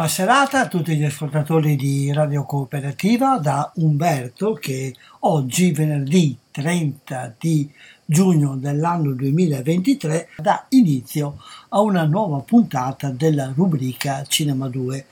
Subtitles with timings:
[0.00, 7.34] Buona serata a tutti gli ascoltatori di Radio Cooperativa da Umberto che oggi, venerdì 30
[7.36, 7.68] di
[8.04, 15.04] giugno dell'anno 2023, dà inizio a una nuova puntata della rubrica Cinema 2.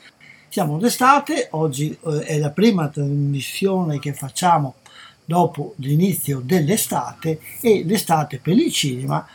[0.48, 4.76] Siamo d'estate, oggi eh, è la prima trasmissione che facciamo
[5.24, 9.26] dopo l'inizio dell'estate e l'estate per il cinema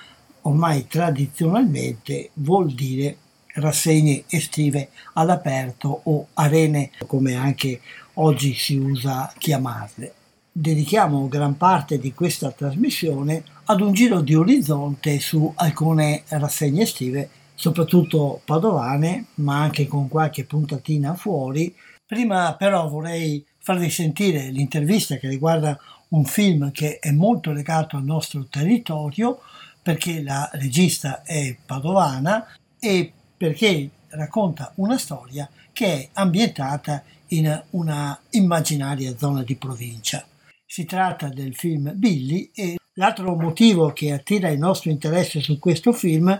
[0.43, 3.17] ormai tradizionalmente vuol dire
[3.55, 7.81] rassegne estive all'aperto o arene come anche
[8.15, 10.13] oggi si usa chiamarle.
[10.51, 17.29] Dedichiamo gran parte di questa trasmissione ad un giro di orizzonte su alcune rassegne estive,
[17.55, 21.73] soprattutto padovane, ma anche con qualche puntatina fuori.
[22.05, 25.79] Prima però vorrei farvi sentire l'intervista che riguarda
[26.09, 29.39] un film che è molto legato al nostro territorio
[29.81, 32.45] perché la regista è padovana
[32.79, 40.23] e perché racconta una storia che è ambientata in una immaginaria zona di provincia.
[40.63, 45.91] Si tratta del film Billy e l'altro motivo che attira il nostro interesse su questo
[45.91, 46.39] film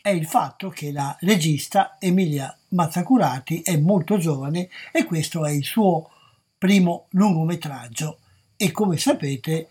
[0.00, 5.64] è il fatto che la regista Emilia Mazzacurati è molto giovane e questo è il
[5.64, 6.08] suo
[6.56, 8.20] primo lungometraggio
[8.56, 9.68] e come sapete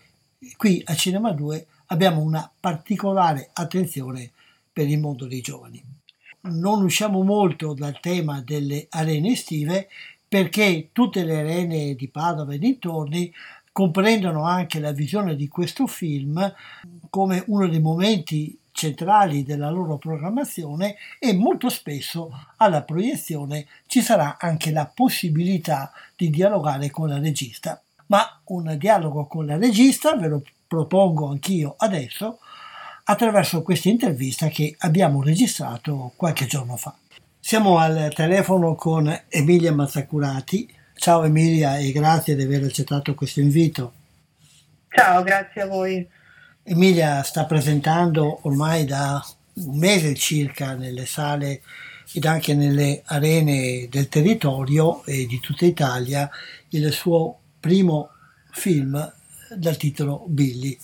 [0.56, 4.30] qui a Cinema 2 abbiamo una particolare attenzione
[4.72, 5.91] per il mondo dei giovani
[6.42, 9.88] non usciamo molto dal tema delle arene estive
[10.26, 13.32] perché tutte le arene di Padova e dintorni
[13.70, 16.52] comprendono anche la visione di questo film
[17.10, 24.36] come uno dei momenti centrali della loro programmazione e molto spesso alla proiezione ci sarà
[24.38, 27.80] anche la possibilità di dialogare con la regista.
[28.06, 32.38] Ma un dialogo con la regista ve lo propongo anch'io adesso
[33.12, 36.96] attraverso questa intervista che abbiamo registrato qualche giorno fa.
[37.38, 40.68] Siamo al telefono con Emilia Mazzacurati.
[40.94, 43.92] Ciao Emilia e grazie di aver accettato questo invito.
[44.88, 46.08] Ciao, grazie a voi.
[46.62, 49.22] Emilia sta presentando ormai da
[49.54, 51.62] un mese circa nelle sale
[52.14, 56.30] ed anche nelle arene del territorio e di tutta Italia
[56.70, 58.10] il suo primo
[58.50, 59.12] film
[59.54, 60.78] dal titolo Billy.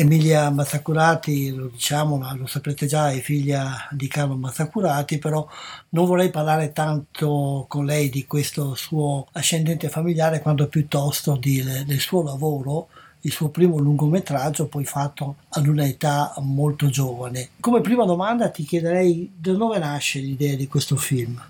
[0.00, 5.44] Emilia Mazzacurati, lo diciamo, lo saprete già, è figlia di Carlo Mazzacurati, però
[5.88, 11.98] non vorrei parlare tanto con lei di questo suo ascendente familiare quanto piuttosto di, del
[11.98, 12.90] suo lavoro,
[13.22, 17.48] il suo primo lungometraggio poi fatto ad un'età molto giovane.
[17.58, 21.44] Come prima domanda ti chiederei da dove nasce l'idea di questo film?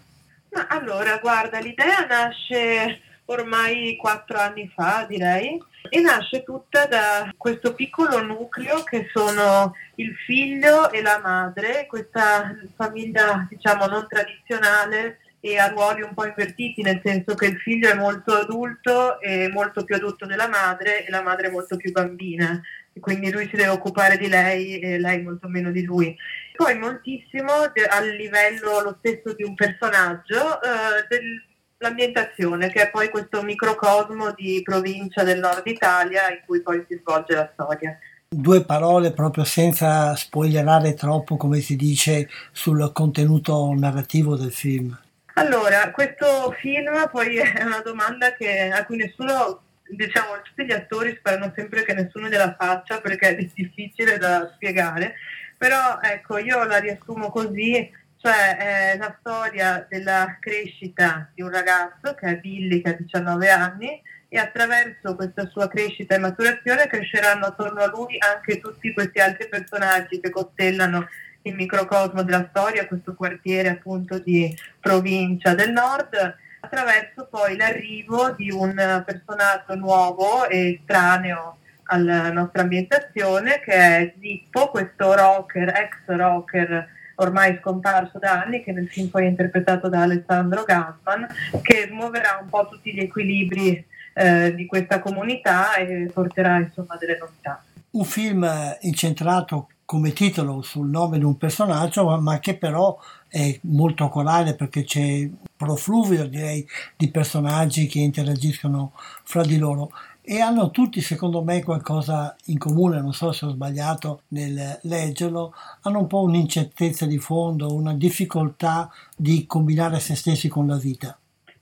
[0.52, 7.74] Ma allora, guarda, l'idea nasce ormai quattro anni fa, direi, e nasce tutta da questo
[7.74, 15.56] piccolo nucleo che sono il figlio e la madre, questa famiglia diciamo non tradizionale e
[15.56, 19.84] a ruoli un po' invertiti, nel senso che il figlio è molto adulto e molto
[19.84, 22.60] più adulto della madre e la madre è molto più bambina,
[22.92, 26.16] e quindi lui si deve occupare di lei e lei molto meno di lui.
[26.56, 31.44] Poi moltissimo a livello lo stesso di un personaggio eh, del
[31.78, 36.98] l'ambientazione, che è poi questo microcosmo di provincia del nord Italia in cui poi si
[37.00, 37.98] svolge la storia.
[38.28, 44.96] Due parole proprio senza spoilerare troppo, come si dice, sul contenuto narrativo del film.
[45.34, 51.16] Allora, questo film poi è una domanda che, a cui nessuno diciamo, tutti gli attori
[51.18, 55.14] sperano sempre che nessuno gliela faccia perché è difficile da spiegare,
[55.56, 62.14] però ecco, io la riassumo così, cioè è la storia della crescita di un ragazzo
[62.14, 67.46] che è Billy che ha 19 anni e attraverso questa sua crescita e maturazione cresceranno
[67.46, 71.06] attorno a lui anche tutti questi altri personaggi che costellano
[71.42, 78.50] il microcosmo della storia, questo quartiere appunto di provincia del nord, attraverso poi l'arrivo di
[78.50, 78.74] un
[79.06, 87.58] personaggio nuovo e estraneo alla nostra ambientazione che è Zippo, questo rocker, ex rocker ormai
[87.60, 91.26] scomparso da anni, che nel film poi è interpretato da Alessandro Gassman,
[91.62, 93.84] che muoverà un po' tutti gli equilibri
[94.14, 97.62] eh, di questa comunità e porterà insomma delle novità.
[97.90, 104.08] Un film incentrato come titolo sul nome di un personaggio, ma che però è molto
[104.08, 106.66] corale perché c'è profluvio direi
[106.96, 108.92] di personaggi che interagiscono
[109.24, 109.90] fra di loro
[110.30, 115.54] e hanno tutti secondo me qualcosa in comune, non so se ho sbagliato nel leggerlo,
[115.84, 121.18] hanno un po' un'incertezza di fondo, una difficoltà di combinare se stessi con la vita.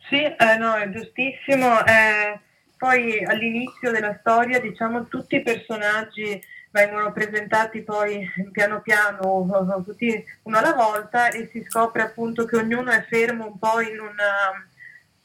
[0.09, 1.79] Sì, eh, no, è giustissimo.
[1.87, 2.41] Eh,
[2.77, 6.43] poi all'inizio della storia, diciamo, tutti i personaggi
[6.73, 9.49] vengono presentati poi piano piano,
[9.85, 14.01] tutti uno alla volta e si scopre appunto che ognuno è fermo un po' in
[14.01, 14.67] una,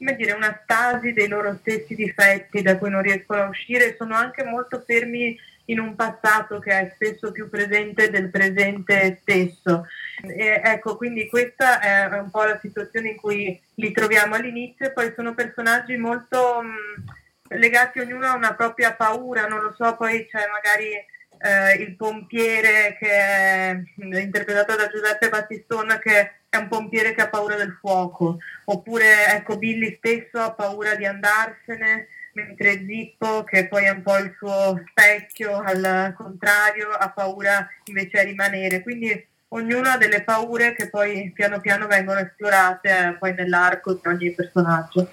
[0.01, 4.15] come dire, una stasi dei loro stessi difetti da cui non riescono a uscire, sono
[4.15, 9.85] anche molto fermi in un passato che è spesso più presente del presente stesso.
[10.23, 14.91] E ecco, quindi questa è un po' la situazione in cui li troviamo all'inizio e
[14.91, 20.27] poi sono personaggi molto mh, legati ognuno a una propria paura, non lo so, poi
[20.27, 27.15] c'è magari eh, il pompiere che è interpretato da Giuseppe Battistone che è un pompiere
[27.15, 33.45] che ha paura del fuoco, oppure ecco Billy stesso ha paura di andarsene, mentre Zippo,
[33.45, 38.81] che poi è un po' il suo specchio, al contrario, ha paura invece di rimanere.
[38.81, 44.31] Quindi ognuno ha delle paure che poi piano piano vengono esplorate eh, nell'arco di ogni
[44.31, 45.09] personaggio.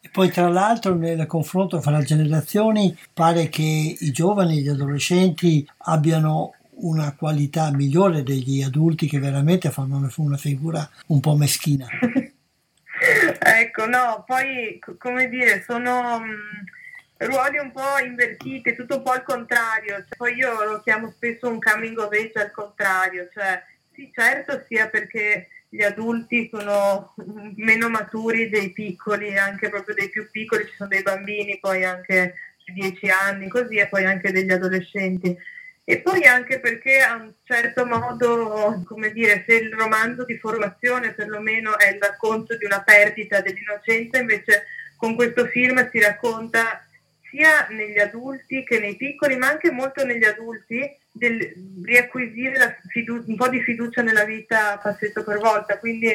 [0.00, 6.54] E poi tra l'altro nel confronto fra generazioni pare che i giovani, gli adolescenti abbiano
[6.80, 11.86] una qualità migliore degli adulti che veramente fanno una figura un po' meschina.
[13.38, 19.22] ecco, no, poi come dire, sono mm, ruoli un po' invertiti, tutto un po' al
[19.22, 24.10] contrario, cioè, poi io lo chiamo spesso un coming of age al contrario, cioè sì
[24.14, 27.14] certo sia perché gli adulti sono
[27.56, 32.34] meno maturi dei piccoli, anche proprio dei più piccoli, ci sono dei bambini poi anche
[32.56, 35.36] su dieci anni, così e poi anche degli adolescenti.
[35.90, 41.14] E poi anche perché a un certo modo, come dire, se il romanzo di formazione
[41.14, 44.66] perlomeno è il racconto di una perdita dell'innocenza, invece
[44.98, 46.84] con questo film si racconta
[47.30, 53.36] sia negli adulti che nei piccoli, ma anche molto negli adulti, del riacquisire fidu- un
[53.36, 55.78] po' di fiducia nella vita passetto per volta.
[55.78, 56.08] Quindi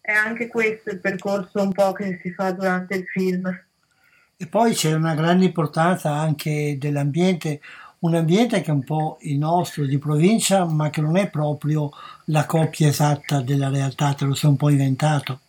[0.00, 3.64] è anche questo il percorso un po' che si fa durante il film.
[4.38, 7.58] E poi c'è una grande importanza anche dell'ambiente,
[8.06, 11.90] un ambiente che è un po' il nostro di provincia, ma che non è proprio
[12.26, 15.40] la copia esatta della realtà, te lo sei un po' inventato.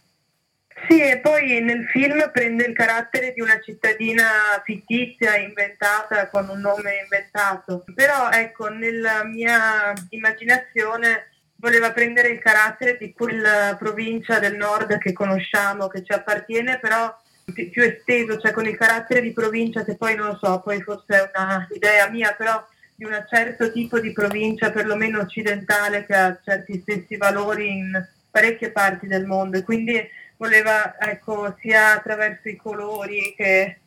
[0.87, 4.25] Sì, e poi nel film prende il carattere di una cittadina
[4.63, 7.83] fittizia, inventata, con un nome inventato.
[7.93, 15.13] Però ecco, nella mia immaginazione voleva prendere il carattere di quella provincia del nord che
[15.13, 17.13] conosciamo, che ci appartiene, però
[17.53, 21.15] più esteso, cioè con il carattere di provincia che poi non lo so, poi forse
[21.15, 26.39] è una idea mia, però di un certo tipo di provincia, perlomeno occidentale, che ha
[26.43, 29.63] certi stessi valori in parecchie parti del mondo.
[29.63, 30.01] Quindi
[30.37, 33.77] voleva ecco, sia attraverso i colori che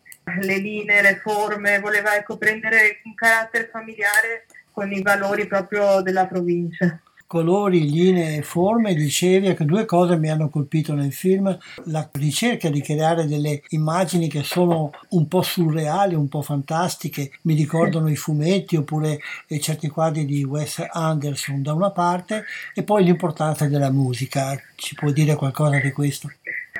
[0.40, 6.26] le linee, le forme, voleva ecco, prendere un carattere familiare con i valori proprio della
[6.26, 6.98] provincia.
[7.30, 12.68] Colori, linee e forme, dicevi che due cose mi hanno colpito nel film, la ricerca
[12.68, 18.16] di creare delle immagini che sono un po' surreali, un po' fantastiche, mi ricordano i
[18.16, 19.20] fumetti oppure
[19.60, 25.12] certi quadri di Wes Anderson da una parte e poi l'importanza della musica, ci può
[25.12, 26.32] dire qualcosa di questo?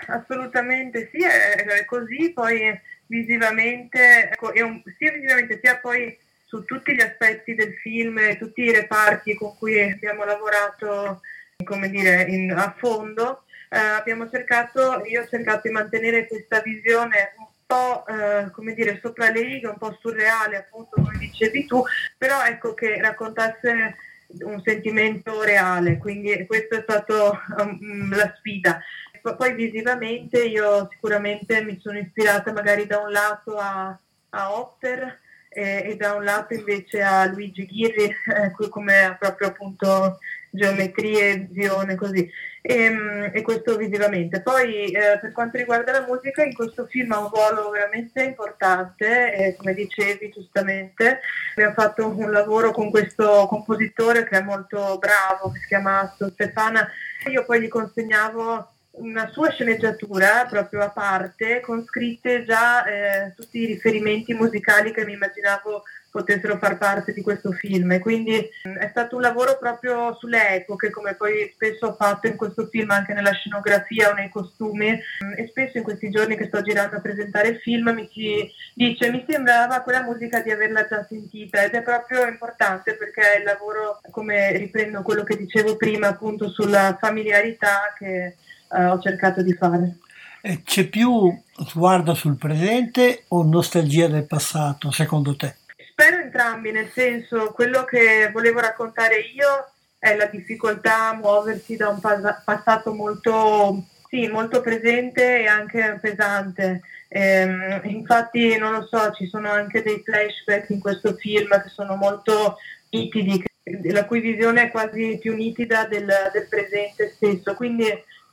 [0.09, 2.76] Assolutamente sì, è così, poi
[3.07, 6.19] visivamente, ecco, un, sia visivamente sia poi
[6.50, 11.21] su tutti gli aspetti del film tutti i reparti con cui abbiamo lavorato
[11.62, 17.35] come dire, in, a fondo, eh, abbiamo cercato, io ho cercato di mantenere questa visione
[17.38, 21.85] un po' eh, come dire sopra le righe, un po' surreale appunto come dicevi tu,
[22.19, 23.95] però ecco che raccontasse
[24.40, 28.80] un sentimento reale, quindi questa è stata um, la sfida.
[29.23, 33.97] Poi visivamente io sicuramente mi sono ispirata magari da un lato a
[34.30, 35.20] a Opper
[35.52, 40.19] e, e, da un lato invece a Luigi Ghirri eh, come proprio appunto
[40.50, 42.30] geometrie, visione, così.
[42.62, 44.42] E, ehm, e, questo visivamente.
[44.42, 49.35] Poi eh, per quanto riguarda la musica, in questo film ha un ruolo veramente importante,
[49.35, 51.21] eh, come dicevi giustamente,
[51.52, 56.88] abbiamo fatto un lavoro con questo compositore che è molto bravo, che si chiama Stefana.
[57.30, 58.69] Io poi gli consegnavo
[59.00, 65.04] una sua sceneggiatura proprio a parte con scritte già eh, tutti i riferimenti musicali che
[65.04, 67.92] mi immaginavo potessero far parte di questo film.
[67.92, 72.26] E quindi mh, è stato un lavoro proprio sulle epoche come poi spesso ho fatto
[72.26, 74.90] in questo film anche nella scenografia o nei costumi.
[74.90, 78.50] Mh, e spesso in questi giorni che sto girando a presentare il film mi si
[78.75, 83.45] dice mi sembrava quella musica di averla già sentita ed è proprio importante perché il
[83.45, 88.35] lavoro come riprendo quello che dicevo prima appunto sulla familiarità che
[88.73, 89.99] eh, ho cercato di fare.
[90.43, 91.31] E c'è più
[91.67, 95.57] sguardo sul presente o nostalgia del passato, secondo te?
[95.91, 101.91] Spero entrambi, nel senso, quello che volevo raccontare io è la difficoltà a muoversi da
[101.91, 106.81] un passato molto, sì, molto presente e anche pesante.
[107.09, 111.97] Ehm, infatti, non lo so, ci sono anche dei flashback in questo film che sono
[111.97, 112.57] molto
[112.89, 113.45] nitidi,
[113.91, 117.55] la cui visione è quasi più nitida del, del presente stesso.
[117.55, 117.85] Quindi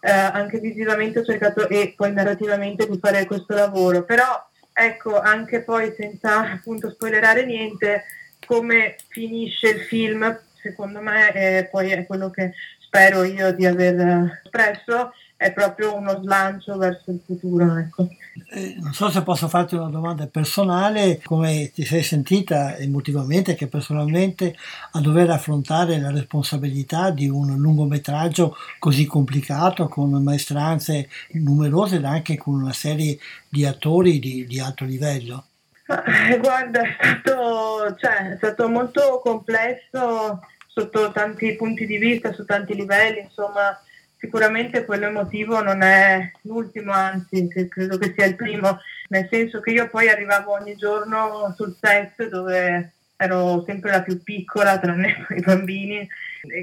[0.08, 5.64] eh, anche visivamente ho cercato e poi narrativamente di fare questo lavoro, però ecco anche
[5.64, 8.06] poi senza appunto spoilerare niente
[8.46, 14.40] come finisce il film secondo me eh, poi è quello che spero io di aver
[14.44, 17.78] espresso è proprio uno slancio verso il futuro.
[17.78, 18.10] Ecco.
[18.50, 23.68] Eh, non so se posso farti una domanda personale, come ti sei sentita emotivamente che
[23.68, 24.56] personalmente
[24.92, 32.36] a dover affrontare la responsabilità di un lungometraggio così complicato, con maestranze numerose ed anche
[32.38, 35.46] con una serie di attori di, di alto livello?
[35.86, 42.44] Eh, guarda, è stato, cioè, è stato molto complesso sotto tanti punti di vista, su
[42.44, 43.80] tanti livelli, insomma
[44.18, 49.72] sicuramente quello emotivo non è l'ultimo, anzi credo che sia il primo, nel senso che
[49.72, 55.42] io poi arrivavo ogni giorno sul set dove ero sempre la più piccola, tranne i
[55.42, 56.08] bambini,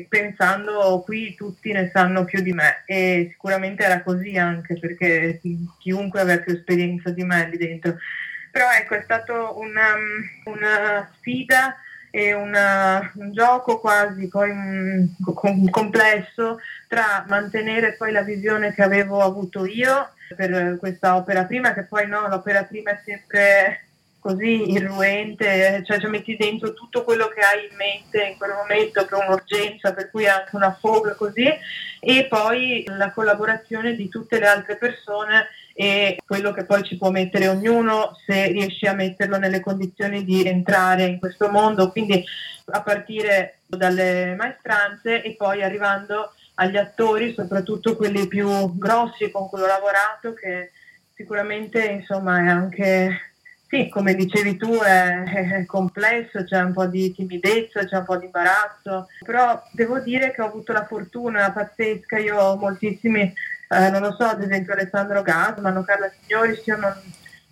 [0.09, 5.41] pensando qui tutti ne sanno più di me e sicuramente era così anche perché
[5.79, 7.97] chiunque aveva più esperienza di me lì dentro.
[8.51, 9.95] Però ecco, è stata una,
[10.45, 11.77] una sfida
[12.17, 18.85] e una, un gioco quasi poi un, un complesso tra mantenere poi la visione che
[18.85, 23.87] avevo avuto io per questa opera prima, che poi no, l'opera prima è sempre
[24.21, 29.05] così irruente, cioè ci metti dentro tutto quello che hai in mente in quel momento,
[29.05, 31.49] che è un'urgenza, per cui anche una foga così,
[31.99, 37.11] e poi la collaborazione di tutte le altre persone e quello che poi ci può
[37.11, 42.25] mettere ognuno se riesce a metterlo nelle condizioni di entrare in questo mondo, quindi
[42.67, 49.61] a partire dalle maestranze e poi arrivando agli attori, soprattutto quelli più grossi con cui
[49.61, 50.71] ho lavorato, che
[51.15, 53.33] sicuramente insomma è anche,
[53.67, 58.17] sì, come dicevi tu, è, è complesso, c'è un po' di timidezza, c'è un po'
[58.17, 63.33] di imbarazzo, però devo dire che ho avuto la fortuna pazzesca, io ho moltissimi
[63.69, 66.95] eh, non lo so, ad esempio Alessandro Gasman Carla Signori, io non,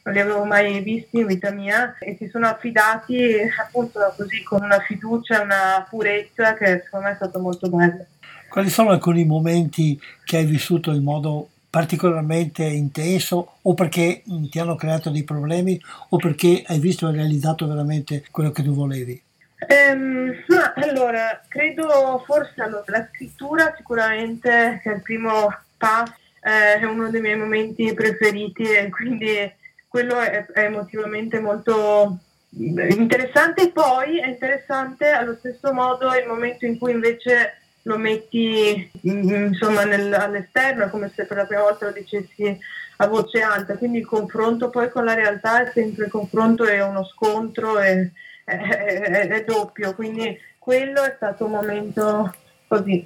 [0.03, 4.63] non li avevo mai visti in vita mia e si sono affidati appunto così con
[4.63, 8.07] una fiducia una purezza che secondo me è stato molto bello.
[8.49, 14.75] Quali sono alcuni momenti che hai vissuto in modo particolarmente intenso o perché ti hanno
[14.75, 19.23] creato dei problemi o perché hai visto e realizzato veramente quello che tu volevi?
[19.69, 20.35] Um,
[20.75, 25.49] allora, credo forse allora, la scrittura sicuramente che è il primo
[25.83, 29.53] pass eh, è uno dei miei momenti preferiti e quindi
[29.89, 32.19] quello è, è emotivamente molto
[32.51, 33.73] interessante.
[33.73, 39.85] Poi è interessante allo stesso modo il momento in cui invece lo metti mm, insomma
[39.85, 42.57] nel, all'esterno, come se per la prima volta lo dicessi
[42.99, 46.81] a voce alta, quindi il confronto poi con la realtà è sempre il confronto è
[46.85, 48.09] uno scontro, è,
[48.45, 52.33] è, è, è doppio, quindi quello è stato un momento
[52.69, 53.05] così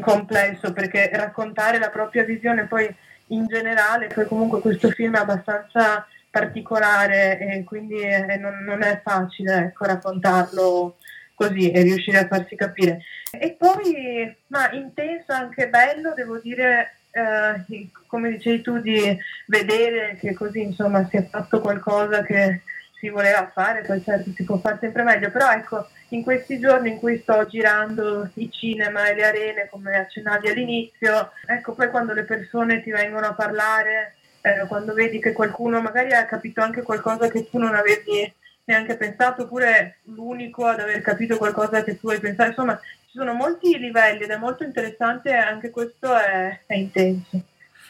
[0.00, 2.92] complesso perché raccontare la propria visione poi
[3.28, 9.00] in generale, poi comunque questo film è abbastanza particolare e quindi è, non, non, è
[9.02, 10.96] facile ecco, raccontarlo
[11.34, 13.02] così e riuscire a farsi capire.
[13.30, 20.34] E poi, ma intenso, anche bello, devo dire, eh, come dicevi tu, di vedere che
[20.34, 22.62] così insomma si è fatto qualcosa che
[22.98, 26.90] si voleva fare, poi certo si può fare sempre meglio, però ecco, in questi giorni
[26.90, 32.12] in cui sto girando i cinema e le arene, come accennavi all'inizio, ecco poi quando
[32.12, 36.82] le persone ti vengono a parlare eh, quando vedi che qualcuno magari ha capito anche
[36.82, 38.32] qualcosa che tu non avevi
[38.64, 42.78] neanche pensato, oppure l'unico ad aver capito qualcosa che tu hai pensato, insomma
[43.10, 47.42] ci sono molti livelli ed è molto interessante e anche questo è, è intenso.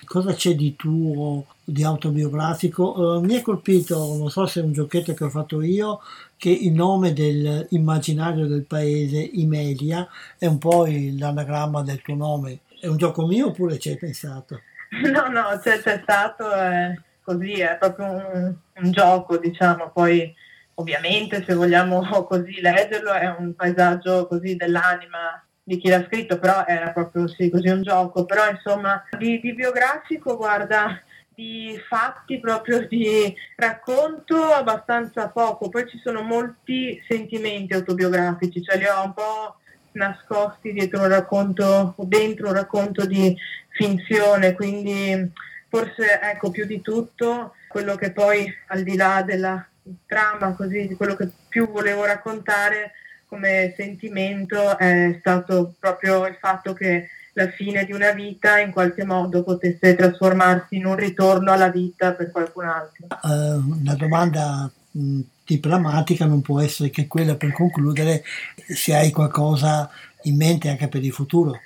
[0.04, 2.92] Cosa c'è di tuo, di autobiografico?
[3.00, 6.00] Uh, mi è colpito, non so se è un giochetto che ho fatto io,
[6.44, 10.06] che il nome dell'immaginario del paese, Imelia,
[10.38, 12.58] è un po' l'anagramma del tuo nome.
[12.78, 14.60] È un gioco mio oppure ci hai pensato?
[15.10, 20.32] No, no, c'è, c'è stato, è così, è proprio un, un gioco, diciamo, poi
[20.74, 26.66] ovviamente se vogliamo così leggerlo è un paesaggio così dell'anima di chi l'ha scritto, però
[26.66, 31.00] era proprio sì, così un gioco, però insomma di, di biografico guarda
[31.34, 38.86] di fatti proprio di racconto abbastanza poco, poi ci sono molti sentimenti autobiografici, cioè li
[38.86, 39.56] ho un po'
[39.92, 43.36] nascosti dietro un racconto dentro un racconto di
[43.70, 45.30] finzione, quindi
[45.68, 49.66] forse ecco più di tutto quello che poi al di là della
[50.06, 52.92] trama, così di quello che più volevo raccontare
[53.26, 59.04] come sentimento è stato proprio il fatto che la fine di una vita in qualche
[59.04, 63.06] modo potesse trasformarsi in un ritorno alla vita per qualcun altro.
[63.22, 68.22] Uh, una domanda mh, diplomatica non può essere che quella per concludere
[68.66, 69.90] se hai qualcosa
[70.22, 71.60] in mente anche per il futuro.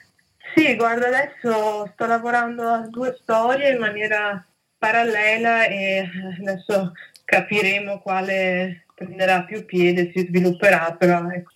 [0.55, 4.45] Sì, guarda, adesso sto lavorando a due storie in maniera
[4.77, 6.09] parallela e
[6.41, 6.93] adesso
[7.25, 11.53] capiremo quale prenderà più piede, si svilupperà, però ecco.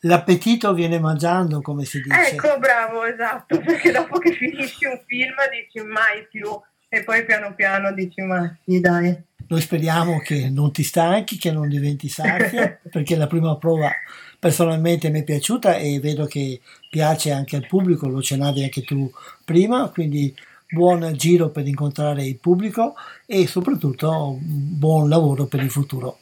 [0.00, 2.30] L'appetito viene mangiando, come si dice.
[2.30, 6.48] Ecco, bravo, esatto, perché dopo che finisci un film dici mai più
[6.88, 9.16] e poi piano piano dici ma sì, dai.
[9.48, 13.90] Noi speriamo che non ti stanchi, che non diventi sazia, perché la prima prova
[14.38, 19.10] personalmente mi è piaciuta e vedo che piace anche al pubblico, lo cenavi anche tu
[19.44, 20.34] prima, quindi
[20.70, 22.94] buon giro per incontrare il pubblico
[23.26, 26.18] e soprattutto buon lavoro per il futuro.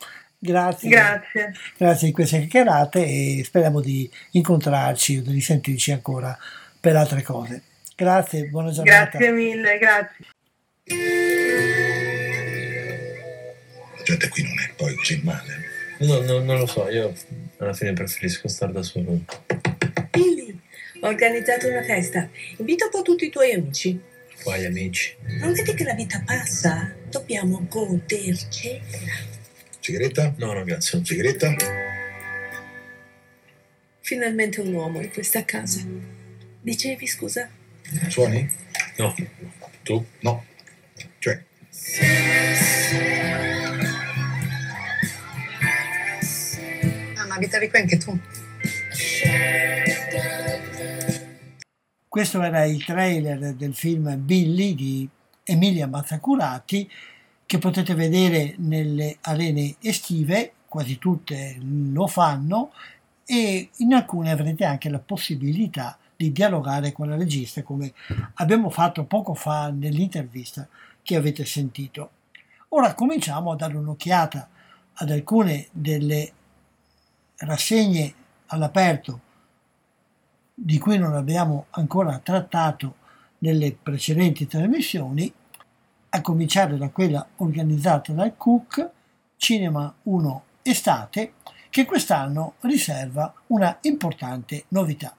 [0.47, 0.89] Grazie.
[0.89, 1.53] Grazie.
[1.77, 6.39] Grazie di queste chiacchierate e speriamo di incontrarci o di risentirci ancora
[6.81, 7.63] per altre cose.
[7.97, 9.19] Grazie, buona giornata.
[9.19, 10.27] Grazie mille, grazie.
[13.97, 15.65] La gente qui non è poi così male.
[15.99, 17.13] No, no, non lo so, io
[17.59, 19.19] alla fine preferisco stare da solo.
[20.11, 20.61] Billy,
[21.01, 22.29] ho organizzato una festa.
[22.59, 23.99] Invita un po' tutti i tuoi amici.
[24.43, 25.17] Quali amici?
[25.41, 26.93] Non vedi che la vita passa?
[27.09, 29.35] Dobbiamo godercela.
[29.87, 30.35] Sigaretta?
[30.39, 31.05] No, no, grazie.
[31.05, 31.55] Sigaretta?
[34.01, 35.81] Finalmente un uomo in questa casa.
[36.61, 37.49] Dicevi, scusa?
[38.09, 38.51] Suoni?
[38.97, 39.15] No.
[39.85, 40.05] Tu?
[40.23, 40.45] No.
[41.21, 41.41] Cioè,
[47.17, 48.19] Ah, ma abitavi qui anche tu?
[52.09, 55.09] Questo era il trailer del film Billy di
[55.45, 56.91] Emilia Mazzacurati
[57.47, 62.73] che potete vedere nelle arene estive, quasi tutte lo fanno
[63.25, 67.93] e in alcune avrete anche la possibilità di dialogare con la regista come
[68.35, 70.67] abbiamo fatto poco fa nell'intervista
[71.03, 72.11] che avete sentito.
[72.71, 74.49] Ora cominciamo a dare un'occhiata
[74.95, 76.33] ad alcune delle
[77.37, 78.15] rassegne
[78.47, 79.21] all'aperto
[80.53, 82.97] di cui non abbiamo ancora trattato
[83.39, 85.31] nelle precedenti trasmissioni,
[86.17, 88.91] a cominciare da quella organizzata dal Cook,
[89.37, 91.35] Cinema 1 Estate,
[91.69, 95.15] che quest'anno riserva una importante novità.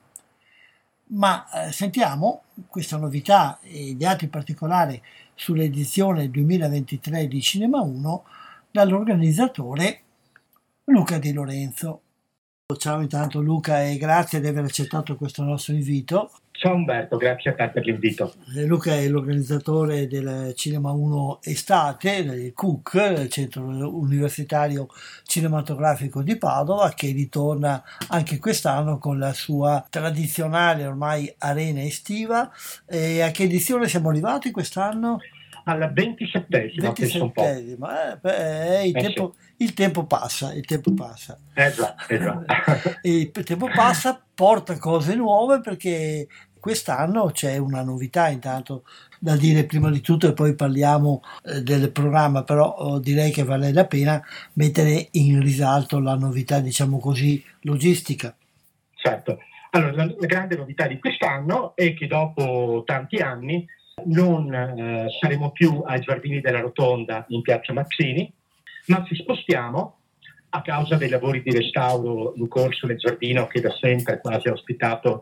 [1.10, 5.01] Ma eh, sentiamo questa novità e gli altri particolari
[5.36, 8.23] sull'edizione 2023 di Cinema 1
[8.71, 10.01] dall'organizzatore
[10.86, 12.01] Luca Di Lorenzo.
[12.75, 16.31] Ciao intanto Luca e grazie di aver accettato questo nostro invito.
[16.59, 18.33] Ciao Umberto, grazie a te per l'invito.
[18.55, 23.63] Eh, Luca è l'organizzatore del Cinema 1 Estate, del CUC, Centro
[23.95, 24.87] Universitario
[25.23, 32.51] Cinematografico di Padova, che ritorna anche quest'anno con la sua tradizionale ormai arena estiva.
[32.87, 35.19] E a che edizione siamo arrivati quest'anno?
[35.65, 37.43] Alla 27esima, penso un po'.
[37.43, 41.37] 27esima, eh, beh, il, Eh, tempo, il tempo passa, il tempo passa.
[41.53, 42.41] Eh già, eh già.
[43.01, 46.25] E il tempo passa, porta cose nuove perché
[46.67, 48.84] quest'anno c'è una novità intanto
[49.19, 53.45] da dire prima di tutto e poi parliamo eh, del programma, però oh, direi che
[53.45, 54.21] vale la pena
[54.56, 58.36] mettere in risalto la novità, diciamo così, logistica.
[58.95, 59.39] certo.
[59.71, 63.65] Allora, la, grande novità di quest'anno è che dopo tanti anni
[64.03, 68.30] non eh, saremo più ai Giardini della Rotonda in Piazza Mazzini,
[68.88, 69.99] ma ci spostiamo
[70.49, 74.51] a causa dei lavori di restauro in corso nel giardino che da sempre quasi ha
[74.51, 75.21] ospitato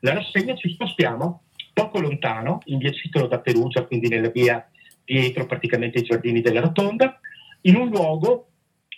[0.00, 4.66] la rassegna, ci spostiamo poco lontano, in via Citolo da Perugia, quindi nella via
[5.04, 7.18] dietro praticamente i giardini della rotonda,
[7.62, 8.48] in un luogo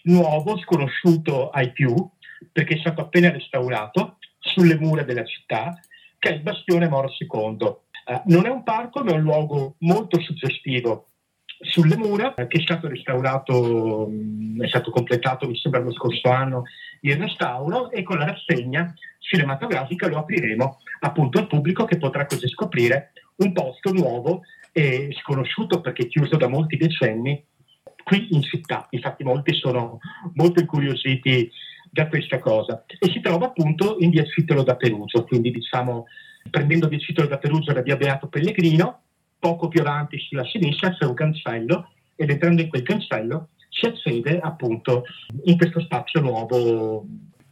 [0.02, 1.94] nuovo, sconosciuto ai più,
[2.52, 5.78] perché è stato appena restaurato sulle mura della città,
[6.18, 7.74] che è il Bastione Moro II.
[8.08, 11.06] Eh, non è un parco, ma è un luogo molto suggestivo
[11.58, 16.28] sulle mura, eh, che è stato restaurato, mh, è stato completato, mi sembra, lo scorso
[16.30, 16.64] anno
[17.00, 22.48] il restauro e con la rassegna cinematografica lo apriremo appunto al pubblico che potrà così
[22.48, 24.42] scoprire un posto nuovo
[24.72, 27.42] e sconosciuto perché chiuso da molti decenni
[28.04, 28.86] qui in città.
[28.90, 29.98] Infatti molti sono
[30.34, 31.50] molto incuriositi
[31.90, 36.06] da questa cosa e si trova appunto in via Citolo da Perugia, quindi diciamo
[36.50, 39.00] prendendo via Citolo da Perugia da via Beato Pellegrino,
[39.38, 44.38] poco più avanti sulla sinistra c'è un cancello ed entrando in quel cancello si accede
[44.38, 45.04] appunto
[45.44, 47.06] in questo spazio nuovo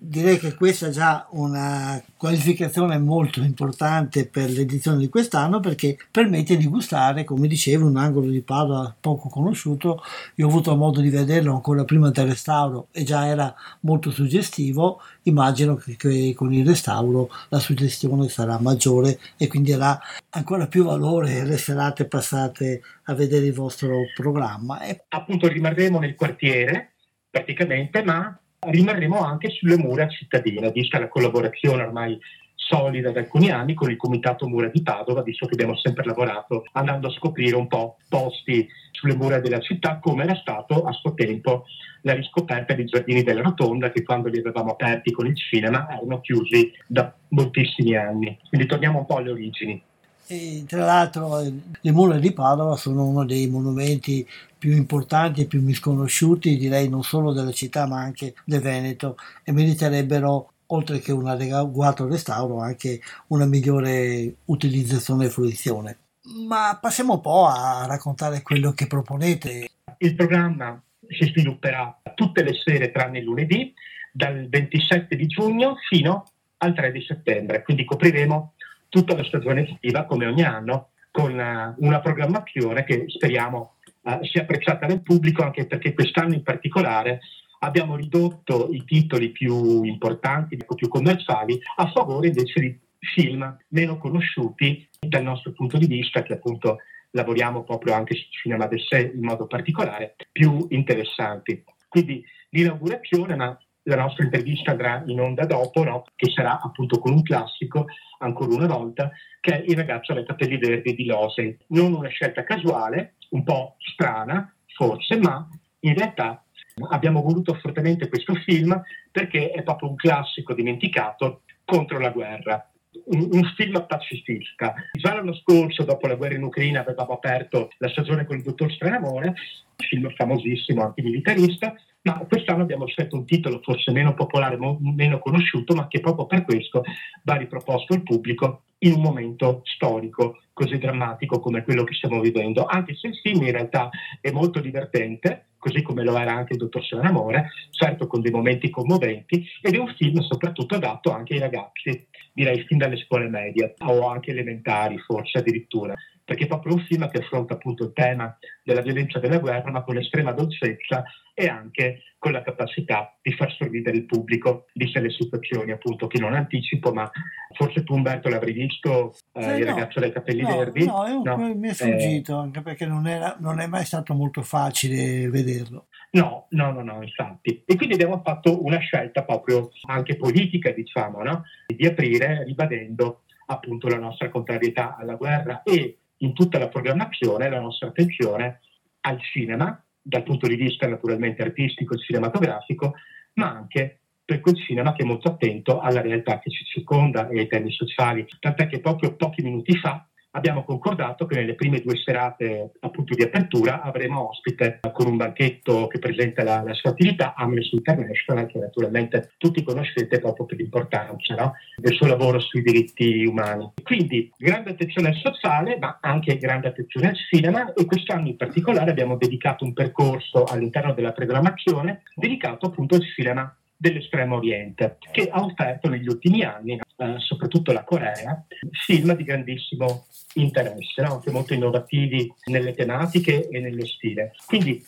[0.06, 6.56] direi che questa è già una qualificazione molto importante per l'edizione di quest'anno perché permette
[6.56, 10.02] di gustare, come dicevo, un angolo di Padova poco conosciuto.
[10.36, 15.00] Io ho avuto modo di vederlo ancora prima del restauro e già era molto suggestivo.
[15.22, 19.98] Immagino che, che con il restauro la suggestione sarà maggiore e quindi avrà
[20.30, 24.82] ancora più valore le serate passate a vedere il vostro programma.
[24.82, 25.04] E...
[25.08, 26.92] Appunto rimarremo nel quartiere
[27.30, 32.18] praticamente, ma rimarremo anche sulle mura cittadine, vista la collaborazione ormai
[32.54, 36.64] solida da alcuni anni con il Comitato Mura di Padova, visto che abbiamo sempre lavorato
[36.72, 41.14] andando a scoprire un po' posti sulle mura della città, come era stato a suo
[41.14, 41.64] tempo
[42.02, 46.20] la riscoperta dei giardini della Rotonda, che quando li avevamo aperti con il cinema erano
[46.20, 48.38] chiusi da moltissimi anni.
[48.48, 49.82] Quindi torniamo un po' alle origini.
[50.26, 55.62] E tra l'altro le mura di Padova sono uno dei monumenti più importanti e più
[55.62, 61.26] misconosciuti, direi non solo della città ma anche del Veneto e meriterebbero oltre che un
[61.26, 65.98] adeguato restauro anche una migliore utilizzazione e fruizione.
[66.46, 69.68] Ma passiamo un po' a raccontare quello che proponete.
[69.98, 73.74] Il programma si svilupperà tutte le sere tranne il lunedì,
[74.10, 76.24] dal 27 di giugno fino
[76.58, 78.53] al 3 di settembre, quindi copriremo
[78.94, 84.42] tutta la stagione estiva come ogni anno con eh, una programmazione che speriamo uh, sia
[84.42, 87.18] apprezzata dal pubblico anche perché quest'anno in particolare
[87.58, 94.86] abbiamo ridotto i titoli più importanti, più commerciali, a favore invece di film meno conosciuti
[95.00, 96.78] dal nostro punto di vista, che appunto
[97.10, 101.64] lavoriamo proprio anche sul cinema del sé in modo particolare, più interessanti.
[101.88, 106.04] Quindi l'inaugurazione, ma la nostra intervista andrà in onda dopo, no?
[106.16, 107.86] che sarà appunto con un classico,
[108.18, 111.58] ancora una volta, che è Il ragazzo alle capelli verdi di Lose.
[111.68, 115.46] Non una scelta casuale, un po' strana forse, ma
[115.80, 116.44] in realtà
[116.90, 122.68] abbiamo voluto fortemente questo film perché è proprio un classico dimenticato contro la guerra.
[123.06, 124.74] Un, un, film pacifista.
[124.92, 128.72] Già l'anno scorso, dopo la guerra in Ucraina, avevamo aperto la stagione con il dottor
[128.72, 129.34] Stranamore,
[129.76, 135.74] film famosissimo, antimilitarista, ma quest'anno abbiamo scelto un titolo forse meno popolare, mo- meno conosciuto,
[135.74, 136.82] ma che proprio per questo
[137.22, 142.64] va riproposto al pubblico in un momento storico così drammatico come quello che stiamo vivendo,
[142.64, 143.88] anche se il film in realtà
[144.20, 148.68] è molto divertente, così come lo era anche il dottor Amore, certo con dei momenti
[148.68, 153.74] commoventi, ed è un film soprattutto adatto anche ai ragazzi, direi fin dalle scuole medie
[153.78, 158.36] o anche elementari forse addirittura perché è proprio un film che affronta appunto il tema
[158.62, 163.52] della violenza della guerra, ma con l'estrema dolcezza e anche con la capacità di far
[163.52, 167.10] sorridere il pubblico, viste le situazioni appunto che non anticipo, ma
[167.54, 170.86] forse tu Umberto l'avrai visto, eh, Eh, il no, ragazzo dai capelli No, verdi?
[170.86, 173.84] no, è un- No, mi è eh, sfuggito anche perché non, era- non è mai
[173.84, 175.88] stato molto facile vederlo.
[176.12, 177.62] No, no, no, no, infatti.
[177.66, 181.42] E quindi abbiamo fatto una scelta proprio anche politica, diciamo, no?
[181.66, 187.60] di aprire ribadendo appunto la nostra contrarietà alla guerra e in tutta la programmazione la
[187.60, 188.60] nostra attenzione
[189.00, 192.94] al cinema, dal punto di vista naturalmente artistico e cinematografico,
[193.34, 197.40] ma anche per quel cinema che è molto attento alla realtà che ci circonda e
[197.40, 198.26] ai temi sociali.
[198.40, 203.22] Tant'è che proprio pochi minuti fa abbiamo concordato che nelle prime due serate appunto di
[203.22, 208.58] apertura avremo ospite con un banchetto che presenta la, la sua attività Amnesty International che
[208.58, 211.52] naturalmente tutti conoscete proprio per l'importanza no?
[211.76, 213.72] del suo lavoro sui diritti umani.
[213.82, 218.90] Quindi grande attenzione al sociale ma anche grande attenzione al cinema e quest'anno in particolare
[218.90, 225.42] abbiamo dedicato un percorso all'interno della programmazione dedicato appunto al cinema dell'estremo oriente, che ha
[225.42, 228.44] offerto negli ultimi anni, eh, soprattutto la Corea,
[228.86, 231.14] film di grandissimo interesse, no?
[231.14, 234.32] anche molto innovativi nelle tematiche e nello stile.
[234.46, 234.84] Quindi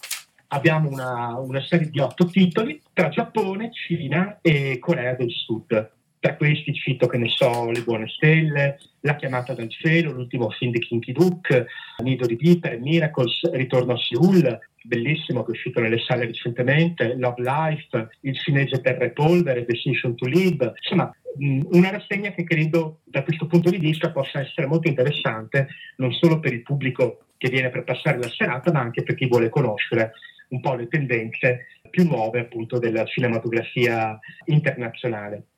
[0.48, 5.90] abbiamo una, una serie di otto titoli tra Giappone, Cina e Corea del Sud.
[6.18, 10.72] Tra questi cito, che ne so, Le buone stelle, La chiamata dal cielo, l'ultimo film
[10.72, 11.66] di Kinky Duke,
[12.02, 17.42] Nido di vipere, Miracles, Ritorno a Seoul, bellissimo che è uscito nelle sale recentemente, Love
[17.42, 23.22] Life, Il cinese Terra e Polvere, Decision to Live, insomma una rassegna che credo da
[23.22, 27.68] questo punto di vista possa essere molto interessante non solo per il pubblico che viene
[27.68, 30.12] per passare la serata, ma anche per chi vuole conoscere
[30.48, 35.48] un po' le tendenze più nuove appunto della cinematografia internazionale.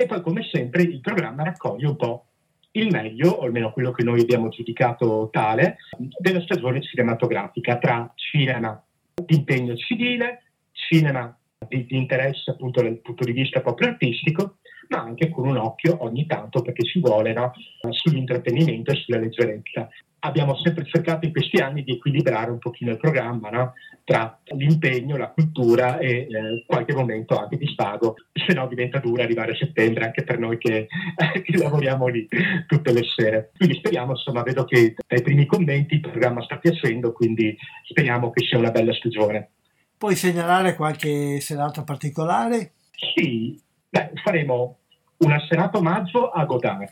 [0.00, 2.26] E poi come sempre il programma raccoglie un po'
[2.72, 5.78] il meglio, o almeno quello che noi abbiamo giudicato tale,
[6.20, 8.80] della stagione cinematografica tra cinema
[9.12, 14.58] di impegno civile, cinema di, di interesse appunto dal punto di vista proprio artistico,
[14.90, 17.50] ma anche con un occhio ogni tanto perché ci vuole no?
[17.90, 19.88] sull'intrattenimento e sulla leggerezza
[20.20, 23.72] abbiamo sempre cercato in questi anni di equilibrare un pochino il programma no?
[24.04, 29.22] tra l'impegno, la cultura e eh, qualche momento anche di svago, se no diventa dura
[29.22, 30.86] arrivare a settembre anche per noi che,
[31.44, 32.26] che, lavoriamo lì
[32.66, 33.50] tutte le sere.
[33.56, 37.54] Quindi speriamo, insomma, vedo che dai primi commenti il programma sta piacendo, quindi
[37.86, 39.50] speriamo che sia una bella stagione.
[39.98, 42.72] Puoi segnalare qualche serata particolare?
[42.92, 44.78] Sì, beh, faremo
[45.18, 46.88] una serata omaggio a Godard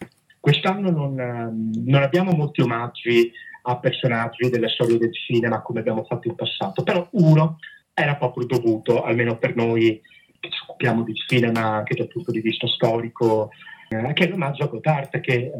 [0.46, 3.32] Quest'anno non, ehm, non abbiamo molti omaggi
[3.62, 7.59] a personaggi della storia del cinema come abbiamo fatto in passato, però uno
[7.92, 10.00] era proprio dovuto, almeno per noi
[10.38, 13.50] che ci occupiamo di cinema anche dal punto di vista storico,
[13.88, 15.52] eh, che è l'omaggio a Godard, che eh,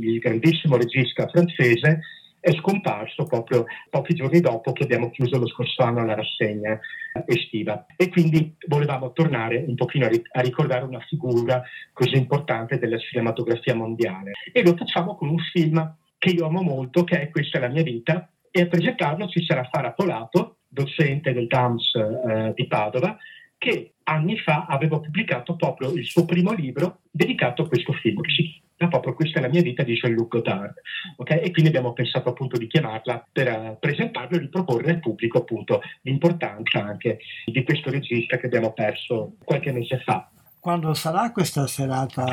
[0.00, 2.00] il grandissimo regista francese
[2.42, 6.76] è scomparso proprio pochi giorni dopo che abbiamo chiuso lo scorso anno la rassegna
[7.24, 7.86] estiva.
[7.96, 14.32] E quindi volevamo tornare un pochino a, ricordare una figura così importante della cinematografia mondiale.
[14.52, 17.68] E lo facciamo con un film che io amo molto che è Questa è la
[17.68, 18.28] mia vita.
[18.50, 23.16] E a presentarlo ci sarà Fara Polato, docente del DAMS eh, di Padova
[23.56, 28.30] che anni fa aveva pubblicato proprio il suo primo libro dedicato a questo film che
[28.30, 30.74] si chiama proprio Questa è la mia vita di Jean-Luc Godard
[31.16, 31.38] okay?
[31.38, 35.80] e quindi abbiamo pensato appunto di chiamarla per uh, presentarlo e riproporre al pubblico appunto
[36.02, 40.28] l'importanza anche di questo regista che abbiamo perso qualche mese fa.
[40.58, 42.24] Quando sarà questa serata?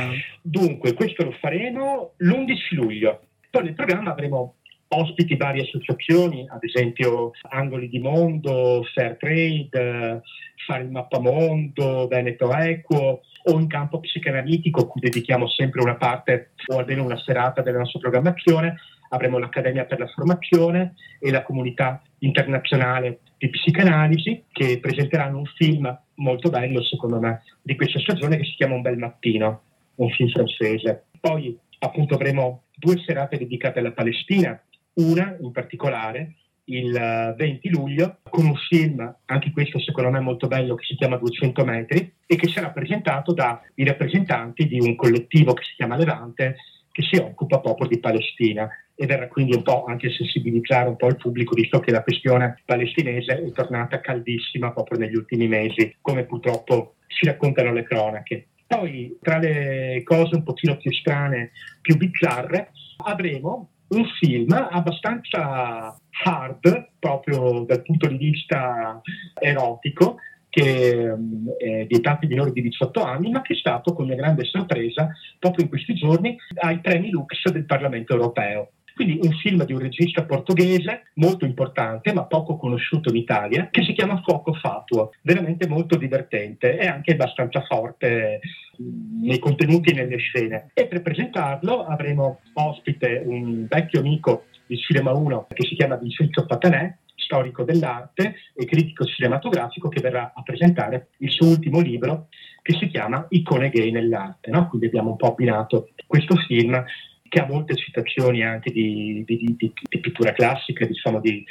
[0.41, 3.21] Dunque, questo lo faremo l'11 luglio.
[3.49, 4.55] Poi nel programma avremo
[4.89, 10.21] ospiti varie associazioni, ad esempio Angoli di Mondo, Fair Trade,
[10.65, 16.77] Fare il Mappamondo, Veneto Equo, o in campo psicanalitico, cui dedichiamo sempre una parte o
[16.77, 18.75] almeno una serata della nostra programmazione.
[19.09, 25.99] Avremo l'Accademia per la Formazione e la comunità internazionale di psicanalisi che presenteranno un film
[26.15, 29.61] molto bello, secondo me, di questa stagione che si chiama Un bel mattino,
[29.95, 31.05] un film francese.
[31.19, 34.61] Poi appunto avremo due serate dedicate alla Palestina,
[34.95, 36.35] una in particolare
[36.69, 40.95] il 20 eh, luglio con un film, anche questo secondo me molto bello, che si
[40.95, 45.97] chiama 200 metri e che sarà presentato dai rappresentanti di un collettivo che si chiama
[45.97, 46.55] Levante
[46.91, 51.07] che si occupa proprio di Palestina e verrà quindi un po' anche sensibilizzare un po'
[51.07, 56.25] il pubblico visto che la questione palestinese è tornata caldissima proprio negli ultimi mesi come
[56.25, 58.47] purtroppo si raccontano le cronache.
[58.67, 61.51] Poi tra le cose un pochino più strane,
[61.81, 69.01] più bizzarre, avremo un film abbastanza hard proprio dal punto di vista
[69.39, 70.17] erotico
[70.49, 74.15] che mm, è vietato ai minori di 18 anni, ma che è stato, con mia
[74.15, 78.71] grande sorpresa, proprio in questi giorni ai premi Lux del Parlamento europeo.
[78.99, 83.81] Quindi un film di un regista portoghese molto importante ma poco conosciuto in Italia che
[83.85, 88.41] si chiama Fuoco Fatuo, veramente molto divertente e anche abbastanza forte
[88.81, 90.71] mm, nei contenuti e nelle scene.
[90.73, 96.45] E per presentarlo avremo ospite un vecchio amico di Cinema 1 che si chiama Vincenzo
[96.45, 102.27] Patanè, storico dell'arte e critico cinematografico che verrà a presentare il suo ultimo libro
[102.61, 104.51] che si chiama Icone gay nell'arte.
[104.51, 104.67] No?
[104.67, 106.83] Quindi abbiamo un po' abbinato questo film
[107.29, 111.45] che ha molte citazioni anche di, di, di, di pittura classica, diciamo di,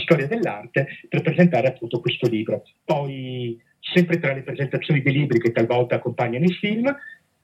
[0.00, 2.62] storia dell'arte, per presentare appunto questo libro.
[2.84, 6.94] Poi, sempre tra le presentazioni dei libri che talvolta accompagnano i film,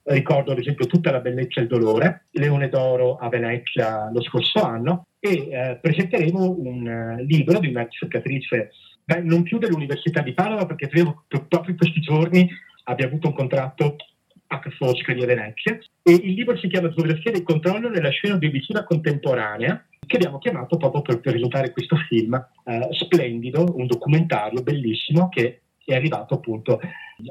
[0.02, 4.62] ricordo ad esempio Tutta la bellezza e il dolore, Leone d'oro a Venezia lo scorso
[4.62, 8.70] anno, e eh, presenteremo un uh, libro di una ricercatrice,
[9.22, 12.48] non più dell'Università di Padova, perché credo proprio in questi giorni
[12.84, 13.96] abbia avuto un contratto
[14.50, 14.70] H.
[14.76, 19.84] Foscari a Venezia e il libro si chiama Geografia del controllo nella scena audiovisiva contemporanea
[20.06, 22.34] che abbiamo chiamato proprio per presentare questo film
[22.64, 26.80] eh, splendido, un documentario bellissimo che è arrivato appunto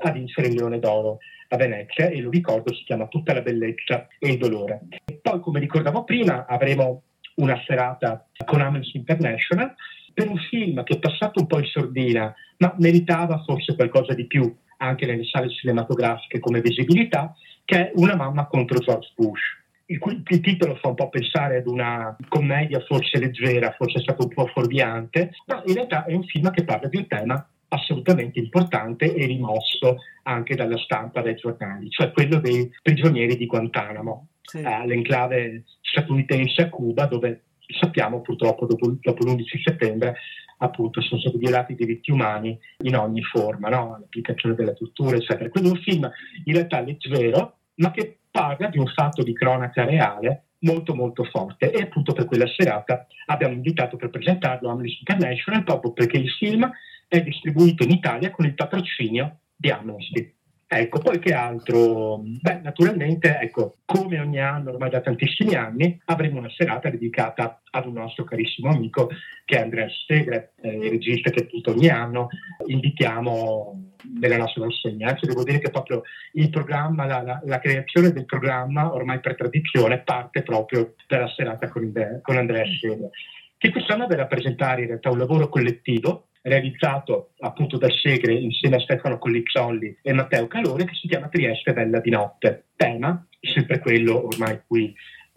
[0.02, 1.18] a vincere il Leone d'Oro
[1.50, 4.82] a Venezia e lo ricordo si chiama Tutta la bellezza e il dolore.
[5.06, 7.04] E poi come ricordavo prima avremo
[7.36, 9.74] una serata con Amnesty International
[10.14, 14.26] per un film che è passato un po' in sordina ma meritava forse qualcosa di
[14.26, 17.34] più anche nelle sale cinematografiche come visibilità,
[17.66, 19.58] che è Una mamma contro George Bush.
[19.86, 24.02] Il, cui, il titolo fa un po' pensare ad una commedia forse leggera, forse è
[24.02, 27.50] stato un po' fuorviante, ma in realtà è un film che parla di un tema
[27.70, 34.28] assolutamente importante e rimosso anche dalla stampa dai giornali, cioè quello dei prigionieri di Guantanamo,
[34.42, 34.60] sì.
[34.62, 37.44] eh, l'enclave statunitense a Cuba, dove
[37.80, 40.16] sappiamo purtroppo dopo, dopo l'11 settembre
[40.60, 43.98] appunto sono stati violati i diritti umani in ogni forma, no?
[44.00, 45.50] l'applicazione della tortura, eccetera.
[45.50, 46.10] Quindi un film
[46.46, 51.72] in realtà leggero, ma che parla di un fatto di cronaca reale molto molto forte
[51.72, 56.70] e appunto per quella serata abbiamo invitato per presentarlo Amnesty International proprio perché il film
[57.08, 60.36] è distribuito in Italia con il patrocinio di Amnesty.
[60.72, 62.22] Ecco, poi che altro?
[62.24, 67.88] Beh, naturalmente, ecco, come ogni anno, ormai da tantissimi anni, avremo una serata dedicata ad
[67.88, 69.10] un nostro carissimo amico
[69.46, 72.28] che è Andrea Segre, eh, il regista che appunto ogni anno
[72.68, 75.10] invitiamo nella nostra rassegna.
[75.10, 76.04] Anzi, devo dire che proprio
[76.34, 81.68] il programma, la, la, la, creazione del programma, ormai per tradizione, parte proprio dalla serata
[81.68, 83.10] con, con Andrea Segre,
[83.58, 88.78] che quest'anno verrà a presentare in realtà un lavoro collettivo realizzato appunto da Segre insieme
[88.78, 92.66] a Stefano Collizzolli e Matteo Calore che si chiama Trieste Bella di Notte.
[92.76, 94.94] Tema, sempre quello ormai qui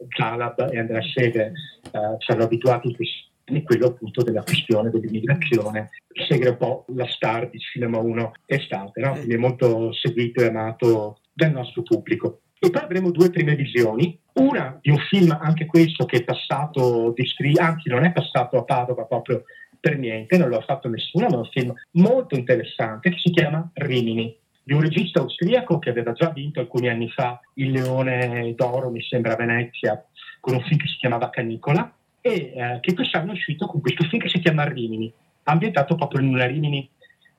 [0.09, 1.53] Zalab e Andrea Segre
[1.91, 5.91] eh, ci hanno abituati in questi anni, quello appunto della questione dell'immigrazione.
[6.29, 9.12] Segre è un po' la star di Cinema 1 estate, no?
[9.12, 12.41] quindi è molto seguito e amato dal nostro pubblico.
[12.59, 17.12] E poi avremo due prime visioni, una di un film, anche questo, che è passato
[17.12, 19.43] di screen, anzi non è passato a Padova proprio
[19.83, 23.68] per niente, non l'ha fatto nessuno, ma è un film molto interessante che si chiama
[23.75, 28.90] Rimini, di un regista austriaco che aveva già vinto alcuni anni fa il Leone d'Oro,
[28.90, 30.07] mi sembra a Venezia,
[30.38, 34.05] con un film che si chiamava Canicola, e eh, che quest'anno è uscito con questo
[34.05, 35.12] film che si chiama Rimini,
[35.45, 36.88] ambientato proprio in una Rimini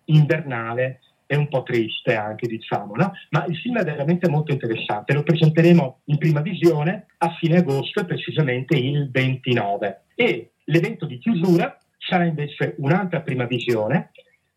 [0.07, 3.13] invernale e un po' triste anche, diciamo, no?
[3.29, 8.03] Ma il film è veramente molto interessante, lo presenteremo in prima visione a fine agosto,
[8.03, 10.01] precisamente il 29.
[10.13, 14.11] E l'evento di chiusura sarà invece un'altra prima visione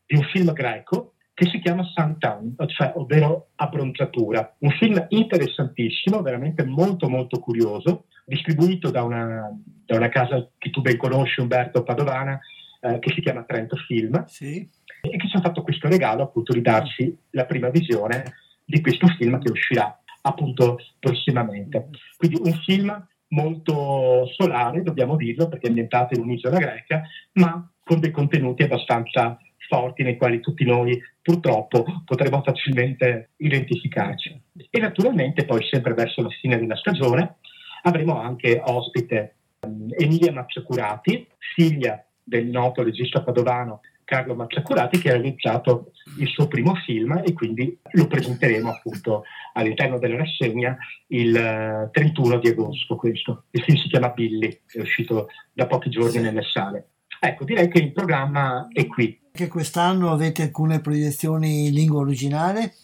[0.05, 6.65] di un film greco che si chiama Suntown, cioè, ovvero Abbronzatura, un film interessantissimo, veramente
[6.65, 9.51] molto molto curioso, distribuito da una,
[9.85, 12.41] da una casa che tu ben conosci, Umberto Padovana,
[12.81, 14.67] eh, che si chiama Trento Film, sì.
[15.03, 18.33] e che ci ha fatto questo regalo appunto di darci la prima visione
[18.65, 21.91] di questo film che uscirà appunto prossimamente.
[22.17, 28.01] Quindi un film molto solare, dobbiamo dirlo, perché è ambientato in un'isola greca, ma con
[28.01, 34.41] dei contenuti abbastanza forti nei quali tutti noi purtroppo potremo facilmente identificarci.
[34.71, 37.37] E naturalmente poi sempre verso la fine della stagione
[37.83, 45.15] avremo anche ospite um, Emilia Mazzacurati, figlia del noto regista padovano Carlo Mazzacurati che ha
[45.15, 50.77] realizzato il suo primo film e quindi lo presenteremo appunto all'interno della rassegna
[51.09, 53.47] il 31 eh, di agosto questo.
[53.51, 56.91] Il film si chiama Billy, è uscito da pochi giorni nelle sale.
[57.19, 59.21] Ecco, direi che il programma è qui.
[59.33, 62.75] Che quest'anno avete alcune proiezioni in lingua originale?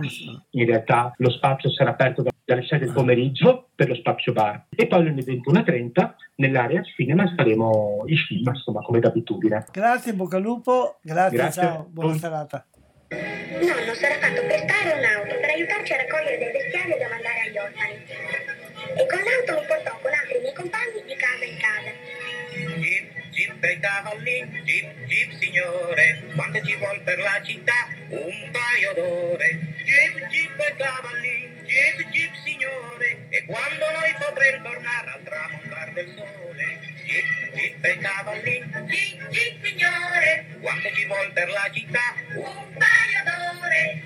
[0.51, 4.87] in realtà lo spazio sarà aperto dalle 6 del pomeriggio per lo spazio bar e
[4.87, 9.65] poi alle 21.30 nell'area cinema faremo i film, insomma come d'abitudine.
[9.71, 11.61] Grazie, bocca al lupo, grazie, grazie.
[11.61, 12.65] ciao, buona serata.
[13.11, 17.97] Nonno sarà fatto prestare un'auto per aiutarci a raccogliere del bestiario da mandare agli orfani.
[18.97, 21.91] E con l'auto mi portò con altri miei compagni di casa in casa.
[22.81, 27.79] Jeep, jeep per i cavalli, jeep, jeep signore, quando ci vuol per la città
[28.09, 29.47] un paio d'ore.
[29.85, 31.50] Jeep, jeep per i cavalli,
[32.11, 36.89] jeep, signore, e quando noi potremo tornare al tramontar del sole.
[37.53, 38.63] Jeep, i cavalli,
[39.29, 41.99] jeep, signore, quando ci vuol per la città
[42.35, 44.01] un paio d'ore.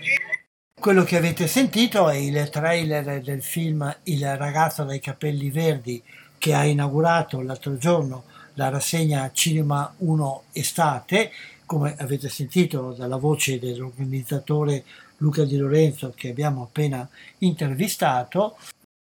[0.79, 6.01] Quello che avete sentito è il trailer del film Il ragazzo dai capelli verdi
[6.37, 11.31] che ha inaugurato l'altro giorno la rassegna Cinema 1 Estate,
[11.65, 14.83] come avete sentito dalla voce dell'organizzatore
[15.17, 17.07] Luca Di Lorenzo che abbiamo appena
[17.39, 18.57] intervistato.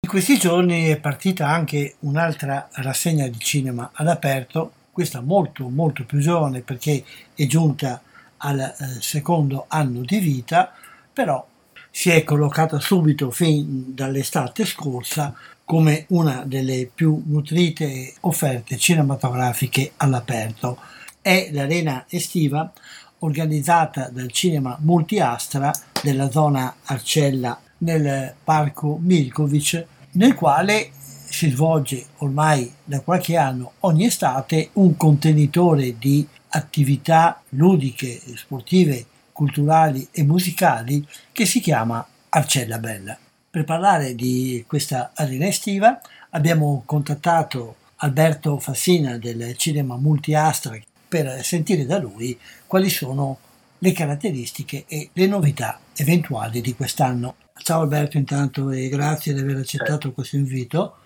[0.01, 6.20] In questi giorni è partita anche un'altra rassegna di cinema all'aperto, questa molto molto più
[6.20, 7.03] giovane perché
[7.34, 8.01] è giunta
[8.38, 10.72] al eh, secondo anno di vita,
[11.12, 11.45] però
[11.89, 15.34] si è collocata subito fin dall'estate scorsa
[15.64, 20.78] come una delle più nutrite offerte cinematografiche all'aperto.
[21.22, 22.72] È l'arena estiva
[23.20, 25.72] organizzata dal cinema Multiastra
[26.06, 30.91] della zona Arcella nel parco Milkovic, nel quale
[31.28, 40.08] si svolge ormai da qualche anno ogni estate un contenitore di attività ludiche, sportive culturali
[40.12, 43.18] e musicali che si chiama Arcella Bella.
[43.49, 45.99] Per parlare di questa arena estiva
[46.30, 50.78] abbiamo contattato Alberto Fassina del Cinema Multiastra
[51.08, 52.38] per sentire da lui
[52.68, 53.39] quali sono
[53.80, 57.36] le caratteristiche e le novità eventuali di quest'anno.
[57.57, 60.97] Ciao Alberto intanto e grazie di aver accettato questo invito.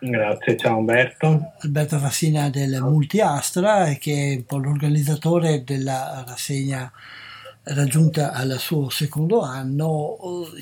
[0.00, 1.52] Grazie, ciao Umberto.
[1.60, 6.90] Alberto Fassina del Multiastra che è un po' l'organizzatore della rassegna
[7.70, 10.16] raggiunta al suo secondo anno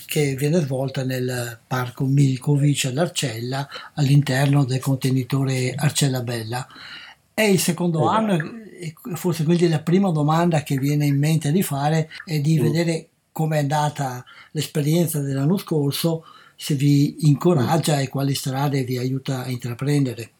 [0.07, 6.67] che viene svolta nel parco Milkovic all'Arcella all'interno del contenitore Arcella Bella.
[7.33, 8.17] È il secondo esatto.
[8.17, 8.65] anno
[9.15, 12.63] forse quindi la prima domanda che viene in mente di fare è di mm.
[12.63, 16.25] vedere come è andata l'esperienza dell'anno scorso,
[16.55, 20.31] se vi incoraggia e quali strade vi aiuta a intraprendere.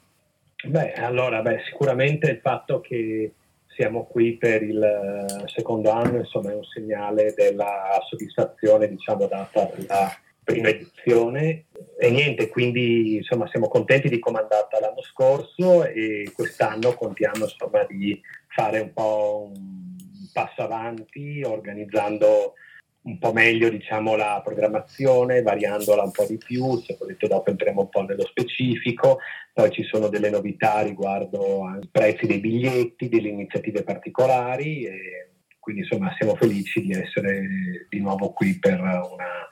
[0.65, 3.33] Beh, allora, beh, sicuramente il fatto che
[3.67, 10.11] siamo qui per il secondo anno, insomma, è un segnale della soddisfazione, diciamo, data dalla
[10.47, 11.67] prima edizione.
[11.99, 17.45] E niente, quindi insomma siamo contenti di come è andata l'anno scorso e quest'anno contiamo
[17.45, 22.55] insomma di fare un po' un passo avanti organizzando
[23.03, 27.83] un po' meglio diciamo, la programmazione, variandola un po' di più, se volete dopo entriamo
[27.83, 29.19] un po' nello specifico,
[29.53, 35.31] poi ci sono delle novità riguardo ai prezzi dei biglietti, delle iniziative particolari e
[35.61, 39.46] quindi insomma siamo felici di essere di nuovo qui per una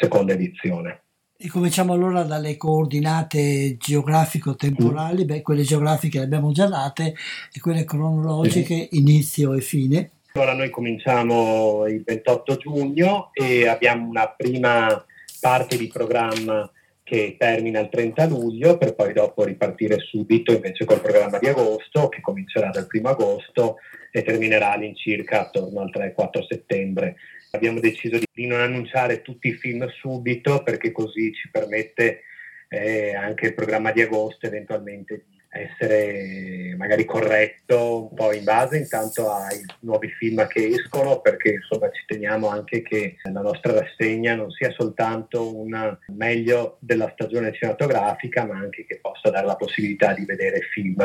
[0.00, 1.02] seconda edizione.
[1.36, 5.26] E cominciamo allora dalle coordinate geografico-temporali, mm.
[5.26, 7.14] beh, quelle geografiche le abbiamo già date
[7.52, 10.10] e quelle cronologiche, inizio e fine.
[10.32, 15.04] Allora noi cominciamo il 28 giugno e abbiamo una prima
[15.40, 16.70] parte di programma
[17.02, 22.08] che termina il 30 luglio per poi dopo ripartire subito invece col programma di agosto
[22.08, 23.78] che comincerà dal 1 agosto
[24.12, 27.16] e terminerà all'incirca attorno al 3-4 settembre.
[27.52, 32.22] Abbiamo deciso di non annunciare tutti i film subito perché così ci permette
[32.68, 38.78] eh, anche il programma di agosto eventualmente di essere magari corretto un po' in base
[38.78, 44.36] intanto ai nuovi film che escono perché insomma ci teniamo anche che la nostra rassegna
[44.36, 50.14] non sia soltanto un meglio della stagione cinematografica ma anche che possa dare la possibilità
[50.14, 51.02] di vedere film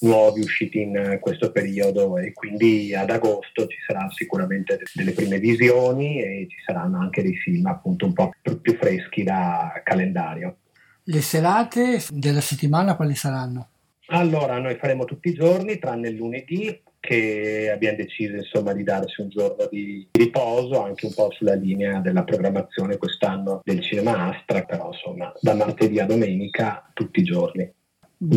[0.00, 6.20] nuovi usciti in questo periodo e quindi ad agosto ci saranno sicuramente delle prime visioni
[6.20, 10.56] e ci saranno anche dei film appunto un po' più freschi da calendario.
[11.04, 13.68] Le serate della settimana quali saranno?
[14.06, 19.22] Allora, noi faremo tutti i giorni, tranne il lunedì, che abbiamo deciso insomma, di darci
[19.22, 24.62] un giorno di riposo, anche un po' sulla linea della programmazione quest'anno del Cinema Astra,
[24.62, 27.68] però insomma da martedì a domenica tutti i giorni.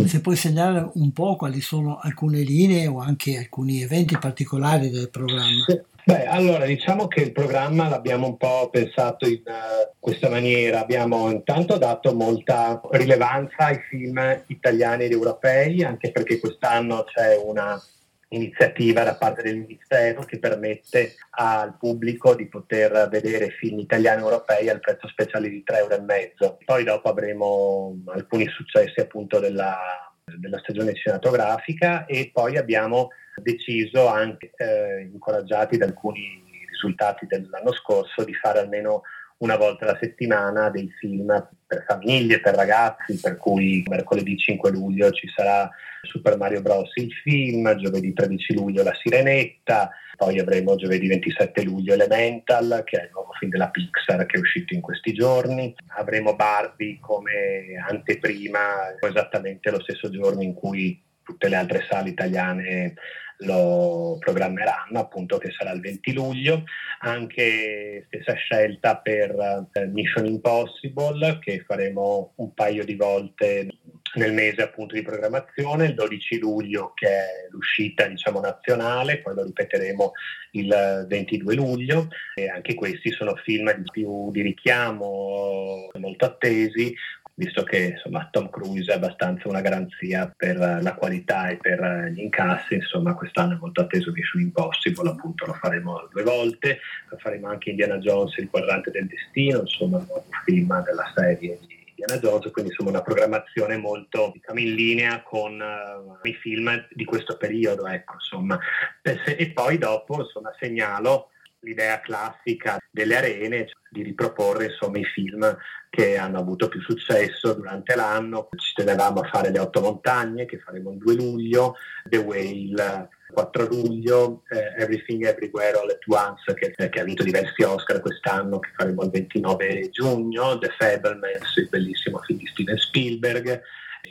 [0.05, 5.09] Se puoi segnalare un po' quali sono alcune linee o anche alcuni eventi particolari del
[5.09, 5.65] programma.
[6.05, 10.79] Beh, allora diciamo che il programma l'abbiamo un po' pensato in uh, questa maniera.
[10.79, 17.81] Abbiamo intanto dato molta rilevanza ai film italiani ed europei, anche perché quest'anno c'è una
[18.29, 24.23] iniziativa da parte del Ministero che permette al pubblico di poter vedere film italiani e
[24.23, 26.57] europei al prezzo speciale di 3,5 euro.
[26.65, 29.77] Poi dopo avremo alcuni successi appunto della,
[30.23, 33.09] della stagione cinematografica e poi abbiamo
[33.41, 39.01] deciso anche, eh, incoraggiati da alcuni risultati dell'anno scorso, di fare almeno
[39.37, 45.11] una volta alla settimana dei film per famiglie, per ragazzi, per cui mercoledì 5 luglio
[45.11, 45.69] ci sarà
[46.05, 46.91] Super Mario Bros.
[46.95, 53.03] il film, giovedì 13 luglio La Sirenetta, poi avremo giovedì 27 luglio Elemental, che è
[53.03, 55.75] il nuovo film della Pixar che è uscito in questi giorni.
[55.97, 62.93] Avremo Barbie come anteprima, esattamente lo stesso giorno in cui tutte le altre sale italiane
[63.39, 66.63] lo programmeranno, appunto che sarà il 20 luglio.
[66.99, 73.67] Anche stessa scelta per eh, Mission Impossible, che faremo un paio di volte
[74.15, 79.43] nel mese appunto di programmazione, il 12 luglio che è l'uscita diciamo nazionale, poi lo
[79.43, 80.11] ripeteremo
[80.51, 86.95] il 22 luglio e anche questi sono film di più di richiamo molto attesi
[87.35, 92.21] visto che insomma, Tom Cruise è abbastanza una garanzia per la qualità e per gli
[92.21, 97.47] incassi, insomma quest'anno è molto atteso Mission Impossible, appunto lo faremo due volte, lo faremo
[97.47, 102.51] anche Indiana Jones, il quadrante del destino, insomma nuovo film della serie di Indiana Jones,
[102.51, 107.87] quindi insomma una programmazione molto diciamo, in linea con uh, i film di questo periodo,
[107.87, 108.59] ecco, insomma.
[109.01, 111.29] E poi dopo insomma, segnalo
[111.59, 115.57] l'idea classica delle arene, cioè di riproporre insomma, i film
[115.89, 118.49] che hanno avuto più successo durante l'anno.
[118.55, 123.67] Ci tenevamo a fare Le Otto Montagne, che faremo il 2 luglio, The Whale 4
[123.67, 128.59] luglio, eh, Everything Everywhere All at Once, che, eh, che, ha vinto diversi Oscar quest'anno,
[128.59, 133.61] che faremo il 29 giugno, The Fablemans, il bellissimo film di Steven Spielberg,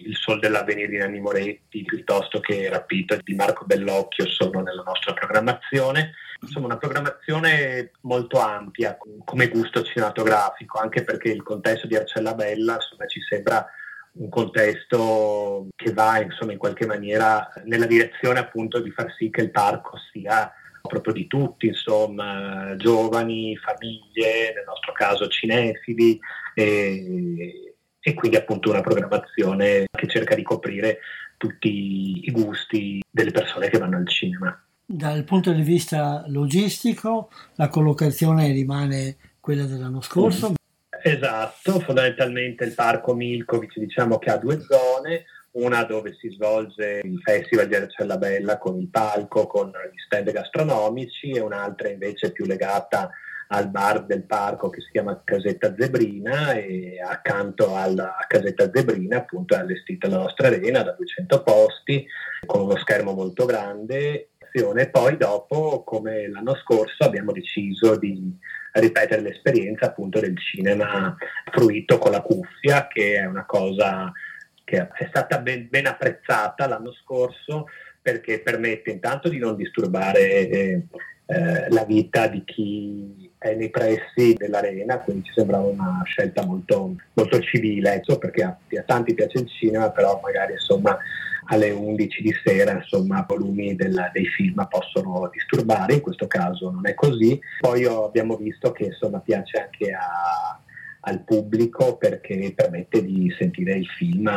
[0.03, 5.13] il Sol dell'Avvenire di Nanni Moretti, piuttosto che Rapito di Marco Bellocchio sono nella nostra
[5.15, 6.13] programmazione.
[6.41, 13.07] Insomma una programmazione molto ampia come gusto cinematografico, anche perché il contesto di Arcellabella insomma,
[13.07, 13.67] ci sembra
[14.17, 19.43] un contesto che va insomma, in qualche maniera nella direzione appunto di far sì che
[19.43, 26.19] il parco sia proprio di tutti, insomma, giovani, famiglie, nel nostro caso cinefili
[26.55, 30.99] e, e quindi appunto una programmazione che cerca di coprire
[31.39, 34.63] tutti i gusti delle persone che vanno al cinema.
[34.85, 40.53] Dal punto di vista logistico, la collocazione rimane quella dell'anno scorso.
[41.07, 47.21] Esatto, fondamentalmente il parco Milkovic diciamo che ha due zone, una dove si svolge il
[47.23, 52.47] festival di Arcella Bella con il palco, con gli stand gastronomici e un'altra invece più
[52.47, 53.11] legata
[53.49, 59.55] al bar del parco che si chiama Casetta Zebrina e accanto alla Casetta Zebrina appunto
[59.55, 62.07] è allestita la nostra arena da 200 posti
[62.47, 64.89] con uno schermo molto grande formazione.
[64.89, 68.33] Poi dopo, come l'anno scorso, abbiamo deciso di
[68.75, 71.17] ripetere l'esperienza appunto del cinema
[71.51, 74.13] fruito con la cuffia, che è una cosa
[74.65, 77.67] che è stata ben, ben apprezzata l'anno scorso
[78.01, 80.83] perché permette intanto di non disturbare eh,
[81.27, 86.95] eh, la vita di chi è nei pressi dell'arena, quindi ci sembrava una scelta molto,
[87.15, 90.99] molto civile, ecco, perché a, a tanti piace il cinema, però magari insomma
[91.47, 96.87] alle 11 di sera, insomma, volumi del, dei film possono disturbare, in questo caso non
[96.87, 97.39] è così.
[97.61, 100.59] Poi abbiamo visto che insomma piace anche a,
[101.01, 104.31] al pubblico perché permette di sentire il film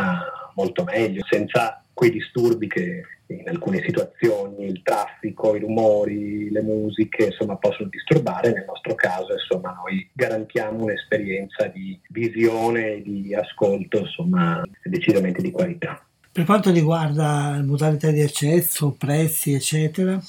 [0.56, 7.26] molto meglio, senza quei disturbi che in alcune situazioni il traffico, i rumori, le musiche
[7.26, 13.98] insomma possono disturbare, nel nostro caso insomma noi garantiamo un'esperienza di visione e di ascolto
[13.98, 16.06] insomma decisamente di qualità.
[16.32, 20.22] Per quanto riguarda modalità di accesso, prezzi, eccetera?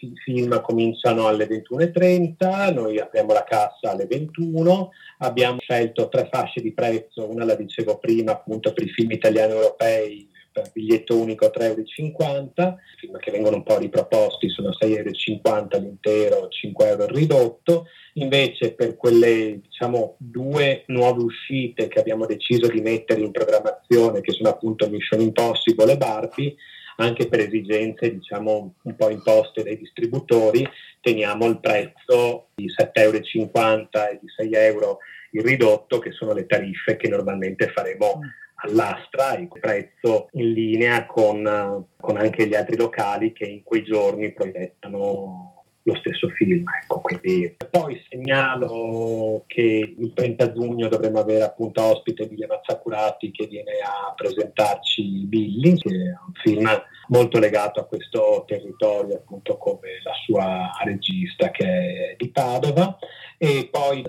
[0.00, 6.60] I film cominciano alle 21.30, noi apriamo la cassa alle 21, abbiamo scelto tre fasce
[6.60, 10.36] di prezzo, una la dicevo prima appunto per i film italiani e europei
[10.72, 16.88] biglietto unico 3,50 euro, film che vengono un po' riproposti sono 6,50 euro l'intero, 5
[16.88, 23.20] euro il ridotto, invece per quelle diciamo due nuove uscite che abbiamo deciso di mettere
[23.20, 26.54] in programmazione, che sono appunto Mission Impossible e Barbie,
[26.96, 30.66] anche per esigenze diciamo un po' imposte dai distributori,
[31.00, 34.98] teniamo il prezzo di 7,50 euro e di 6 euro
[35.32, 38.20] il ridotto, che sono le tariffe che normalmente faremo
[38.60, 44.32] all'Astra, il prezzo in linea con, con anche gli altri locali che in quei giorni
[44.32, 46.64] proiettano lo stesso film.
[46.82, 47.56] Ecco, quindi.
[47.70, 54.12] Poi segnalo che il 30 giugno dovremo avere appunto ospite Emilia Mazzacurati che viene a
[54.14, 60.70] presentarci Billy, che è un film molto legato a questo territorio appunto come la sua
[60.84, 62.98] regista che è di Padova.
[63.40, 64.04] E poi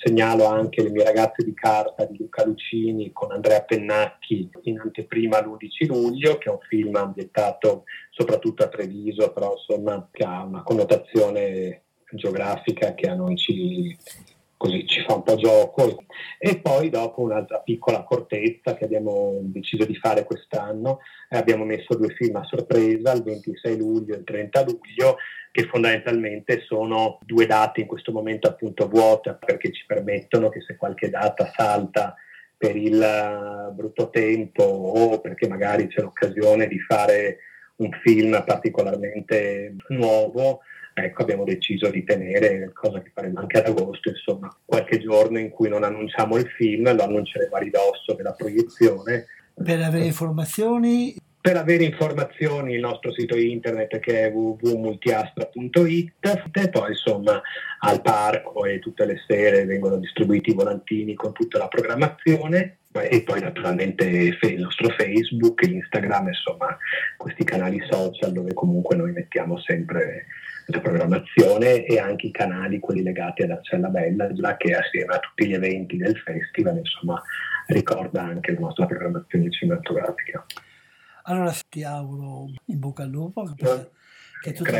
[0.00, 5.40] segnalo anche le mie ragazze di carta di Luca Lucini con Andrea Pennacchi in anteprima
[5.40, 10.62] l'11 luglio che è un film ambientato soprattutto a Treviso però insomma che ha una
[10.62, 13.96] connotazione geografica che a noi ci,
[14.58, 16.04] così ci fa un po' gioco.
[16.38, 20.98] E poi dopo un'altra piccola accortezza che abbiamo deciso di fare quest'anno,
[21.30, 25.16] eh, abbiamo messo due film a sorpresa, il 26 luglio e il 30 luglio,
[25.50, 30.76] che fondamentalmente sono due date in questo momento appunto vuote, perché ci permettono che se
[30.76, 32.14] qualche data salta
[32.56, 37.38] per il uh, brutto tempo o perché magari c'è l'occasione di fare
[37.76, 40.60] un film particolarmente nuovo,
[41.04, 45.50] ecco, abbiamo deciso di tenere, cosa che faremo anche ad agosto, insomma, qualche giorno in
[45.50, 49.26] cui non annunciamo il film, lo annunceremo a ridosso della proiezione.
[49.54, 51.14] Per avere informazioni?
[51.40, 56.12] Per avere informazioni il nostro sito internet che è www.multiastra.it
[56.52, 57.40] e poi insomma
[57.80, 63.22] al parco e tutte le sere vengono distribuiti i volantini con tutta la programmazione e
[63.22, 66.76] poi naturalmente il nostro Facebook, Instagram, insomma
[67.16, 70.26] questi canali social dove comunque noi mettiamo sempre
[70.70, 75.46] la programmazione e anche i canali, quelli legati ad Arcella Bella, che assieme a tutti
[75.46, 77.22] gli eventi del festival, insomma,
[77.66, 80.44] ricorda anche la nostra programmazione cinematografica.
[81.24, 83.42] Allora ti auguro in bocca al lupo
[84.42, 84.72] che, tutto,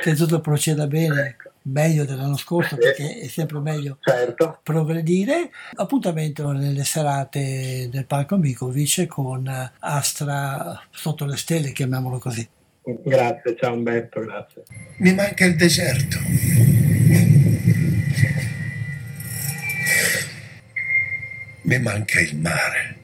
[0.00, 1.50] che tutto, proceda bene, ecco.
[1.62, 4.60] meglio dell'anno scorso perché è sempre meglio certo.
[4.62, 5.50] progredire.
[5.74, 12.48] Appuntamento nelle serate del Parco Micovic con Astra sotto le stelle, chiamiamolo così.
[12.84, 14.62] Grazie, ciao Umberto, grazie.
[14.96, 16.18] Mi manca il deserto.
[21.62, 22.96] Mi manca il mare.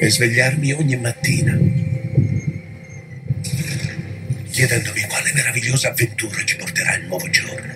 [0.00, 1.56] E svegliarmi ogni mattina
[4.50, 7.74] chiedendomi quale meravigliosa avventura ci porterà il nuovo giorno.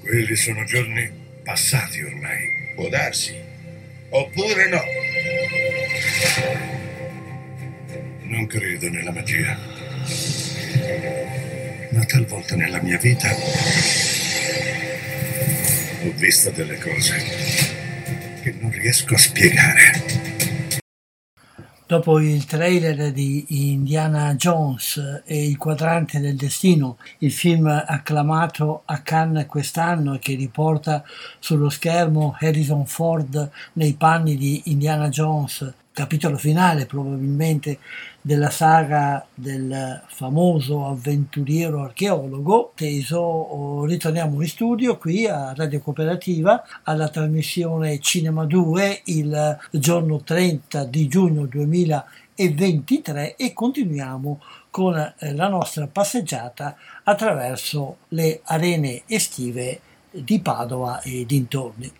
[0.00, 1.17] Quelli sono giorni
[1.48, 2.72] passati ormai.
[2.74, 3.34] Può darsi.
[4.10, 4.82] Oppure no.
[8.24, 9.58] Non credo nella magia.
[11.88, 13.34] Ma talvolta nella mia vita
[16.04, 17.16] ho visto delle cose
[18.42, 20.27] che non riesco a spiegare.
[21.88, 28.98] Dopo il trailer di Indiana Jones e Il quadrante del destino, il film acclamato a
[28.98, 31.02] Cannes quest'anno che riporta
[31.38, 37.80] sullo schermo Harrison Ford nei panni di Indiana Jones capitolo finale probabilmente
[38.20, 47.08] della saga del famoso avventuriero archeologo teso ritorniamo in studio qui a Radio Cooperativa alla
[47.08, 54.40] trasmissione Cinema 2 il giorno 30 di giugno 2023 e continuiamo
[54.70, 59.80] con eh, la nostra passeggiata attraverso le arene estive
[60.12, 61.92] di Padova e dintorni.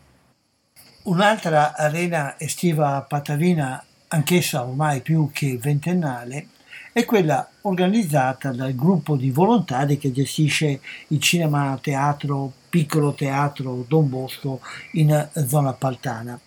[1.08, 6.48] Un'altra arena estiva patavina anch'essa ormai più che ventennale,
[6.92, 14.08] è quella organizzata dal gruppo di volontari che gestisce il cinema teatro Piccolo Teatro Don
[14.08, 14.60] Bosco
[14.92, 16.38] in zona Paltana.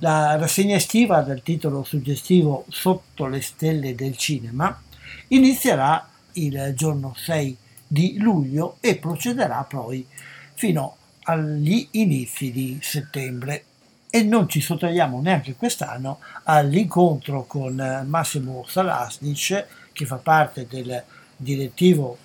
[0.00, 4.80] La rassegna estiva dal titolo suggestivo Sotto le stelle del cinema
[5.28, 7.56] inizierà il giorno 6
[7.86, 10.06] di luglio e procederà poi
[10.54, 13.64] fino agli inizi di settembre
[14.10, 21.02] e non ci sottraiamo neanche quest'anno all'incontro con eh, Massimo Salasnic che fa parte del
[21.36, 22.18] direttivo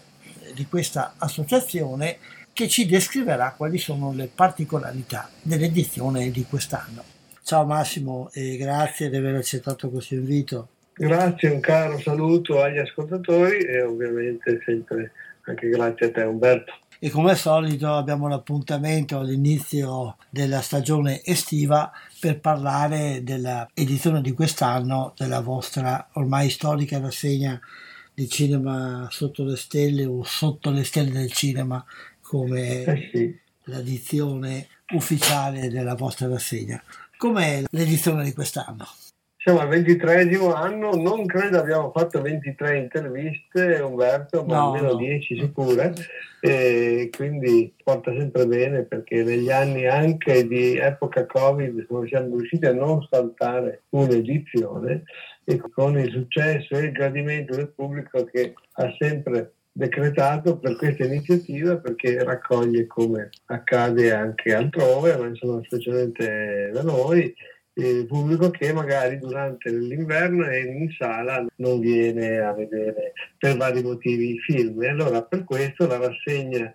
[0.53, 2.17] di questa associazione
[2.53, 7.03] che ci descriverà quali sono le particolarità dell'edizione di quest'anno.
[7.43, 10.67] Ciao Massimo e grazie di aver accettato questo invito.
[10.93, 15.11] Grazie, un caro saluto agli ascoltatori e ovviamente sempre
[15.45, 16.73] anche grazie a te Umberto
[17.03, 25.13] e come al solito abbiamo l'appuntamento all'inizio della stagione estiva per parlare dell'edizione di quest'anno
[25.17, 27.59] della vostra ormai storica rassegna
[28.13, 31.83] di cinema sotto le stelle o sotto le stelle del cinema
[32.21, 33.37] come eh sì.
[33.63, 36.81] l'edizione ufficiale della vostra rassegna.
[37.17, 38.87] Com'è l'edizione di quest'anno?
[39.43, 44.95] Siamo al ventitresimo anno, non credo abbiamo fatto 23 interviste, Umberto, ma No, almeno no.
[44.95, 45.93] 10 sicure,
[46.39, 52.73] e quindi porta sempre bene perché negli anni anche di epoca Covid siamo riusciti a
[52.73, 55.03] non saltare un'edizione
[55.43, 61.03] e con il successo e il gradimento del pubblico che ha sempre decretato per questa
[61.03, 67.33] iniziativa perché raccoglie come accade anche altrove, ma insomma specialmente da noi,
[67.76, 73.82] il pubblico che magari durante l'inverno e in sala non viene a vedere per vari
[73.82, 74.82] motivi i film.
[74.84, 76.71] E allora per questo la rassegna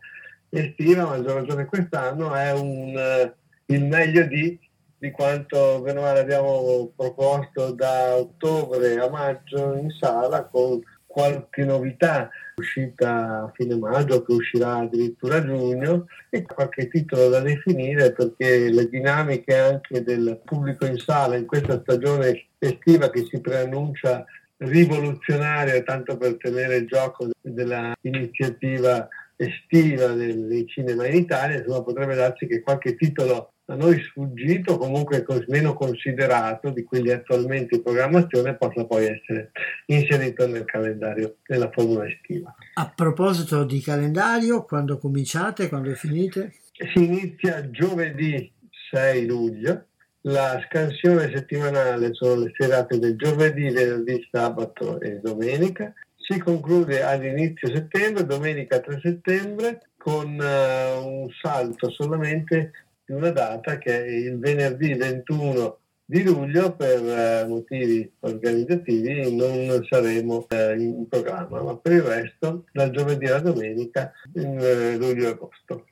[0.48, 3.34] estiva, a maggior ragione quest'anno, è un, eh,
[3.66, 4.58] il meglio di,
[4.98, 12.28] di quanto bene male abbiamo proposto da ottobre a maggio in sala con qualche novità
[12.58, 18.70] uscita a fine maggio che uscirà addirittura a giugno e qualche titolo da definire perché
[18.70, 24.24] le dinamiche anche del pubblico in sala in questa stagione estiva che si preannuncia
[24.58, 32.16] rivoluzionaria tanto per tenere il gioco della iniziativa estiva dei cinema in Italia, insomma potrebbe
[32.16, 38.56] darsi che qualche titolo a noi sfuggito, comunque meno considerato di quelli attualmente in programmazione,
[38.56, 39.50] possa poi essere
[39.86, 42.54] inserito nel calendario della formula estiva.
[42.74, 46.54] A proposito di calendario, quando cominciate, quando finite?
[46.72, 48.50] Si inizia giovedì
[48.90, 49.84] 6 luglio,
[50.22, 55.92] la scansione settimanale sono le serate del giovedì, venerdì, sabato e domenica.
[56.16, 62.72] Si conclude all'inizio settembre, domenica 3 settembre, con eh, un salto solamente
[63.08, 69.84] di una data che è il venerdì 21 di luglio per eh, motivi organizzativi non
[69.88, 75.26] saremo eh, in programma, ma per il resto dal giovedì alla domenica in eh, luglio
[75.26, 75.86] e agosto.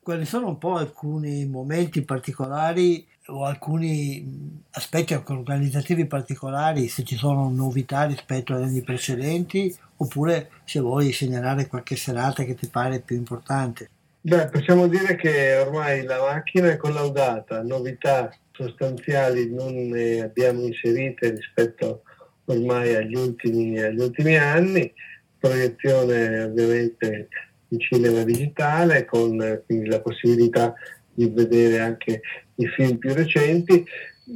[0.00, 7.16] Quali sono un po' alcuni momenti particolari o alcuni mh, aspetti organizzativi particolari, se ci
[7.16, 13.00] sono novità rispetto agli anni precedenti, oppure se vuoi segnalare qualche serata che ti pare
[13.00, 13.90] più importante?
[14.26, 21.30] Beh, possiamo dire che ormai la macchina è collaudata, novità sostanziali non ne abbiamo inserite
[21.30, 22.02] rispetto
[22.46, 24.92] ormai agli ultimi, agli ultimi anni,
[25.38, 27.28] proiezione ovviamente
[27.68, 30.74] in cinema digitale con quindi la possibilità
[31.14, 32.20] di vedere anche
[32.56, 33.84] i film più recenti.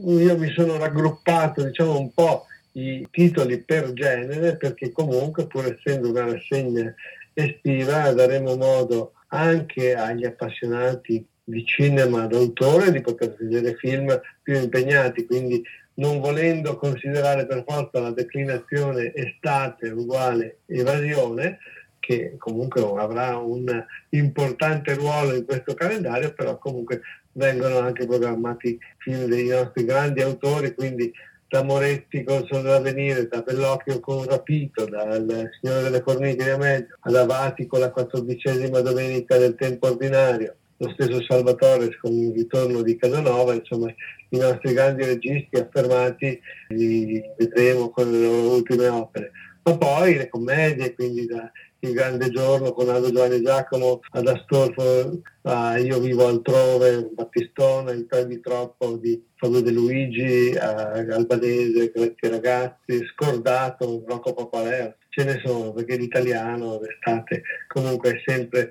[0.07, 6.11] Io mi sono raggruppato diciamo un po' i titoli per genere perché comunque pur essendo
[6.11, 6.95] una rassegna
[7.35, 15.27] estiva daremo modo anche agli appassionati di cinema d'autore di poter vedere film più impegnati,
[15.27, 15.63] quindi
[15.95, 21.59] non volendo considerare per forza la declinazione estate uguale evasione,
[21.99, 27.03] che comunque avrà un importante ruolo in questo calendario, però comunque
[27.33, 31.13] vengono anche programmati film dei nostri grandi autori, quindi
[31.51, 36.97] da Moretti con Sole dell'Avvenire, da Bellocchio con Rapito, dal Signore delle Formiche di Amelio,
[37.01, 42.83] ad Avati con la quattordicesima domenica del tempo ordinario, lo stesso Salvatore con il ritorno
[42.83, 43.93] di Casanova, insomma
[44.29, 49.33] i nostri grandi registi affermati li vedremo con le loro ultime opere.
[49.65, 51.51] Ma poi le commedie, quindi da
[51.83, 58.07] Il Grande Giorno con Aldo Giovanni Giacomo ad Astolfo, a Io vivo altrove, Battistone, Il
[58.07, 65.25] Tre di Troppo di Fabio De Luigi, a Albanese, Gretti Ragazzi, Scordato, Rocco Papaleo, ce
[65.25, 68.71] ne sono perché l'italiano d'estate comunque è sempre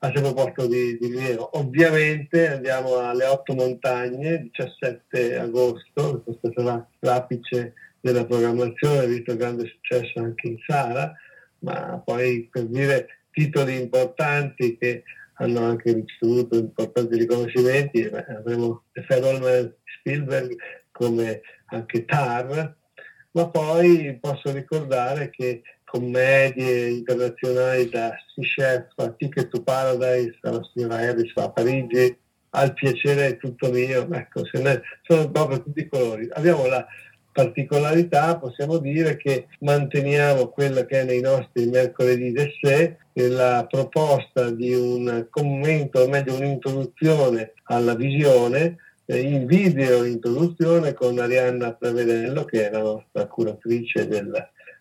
[0.00, 1.58] a sempre posto di, di rilievo.
[1.58, 9.66] Ovviamente andiamo alle Otto Montagne, 17 agosto, questo sarà l'apice della programmazione, visto il grande
[9.66, 11.12] successo anche in sala,
[11.60, 15.04] ma poi per dire titoli importanti che
[15.34, 20.56] hanno anche ricevuto importanti riconoscimenti, beh, avremo Federal Spielberg
[20.90, 22.74] come anche Tar,
[23.30, 30.60] ma poi posso ricordare che commedie internazionali da Sea Chef a Ticket to Paradise, alla
[30.72, 32.16] signora Harris a Parigi,
[32.50, 36.28] al piacere è tutto mio, ecco, se ne, sono proprio tutti i colori.
[36.32, 36.86] Abbiamo la
[37.38, 44.74] particolarità, possiamo dire che manteniamo quella che è nei nostri mercoledì d'essè, la proposta di
[44.74, 52.66] un commento, o meglio un'introduzione alla visione, eh, in video introduzione con Arianna Prevedello, che
[52.66, 54.32] è la nostra curatrice del,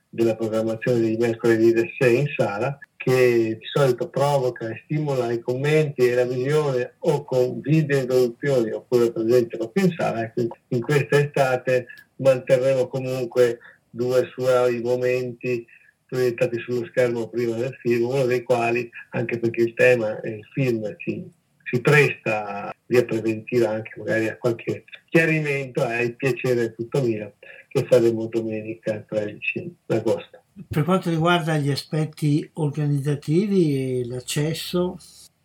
[0.09, 2.75] della programmazione dei mercoledì d'essè in sala,
[3.07, 8.71] che di solito provoca e stimola i commenti e la visione o con video introduzioni
[8.71, 10.23] oppure presente proprio in sala.
[10.23, 11.85] Ecco, in questa estate
[12.17, 15.65] manterremo comunque due suoi momenti
[16.05, 20.45] proiettati sullo schermo prima del film, uno dei quali, anche perché il tema e il
[20.51, 21.25] film si,
[21.63, 27.35] si presta via preventiva anche magari a qualche chiarimento, è il piacere tutto mio
[27.69, 30.41] che faremo domenica 13 agosto.
[30.69, 34.97] Per quanto riguarda gli aspetti organizzativi e l'accesso,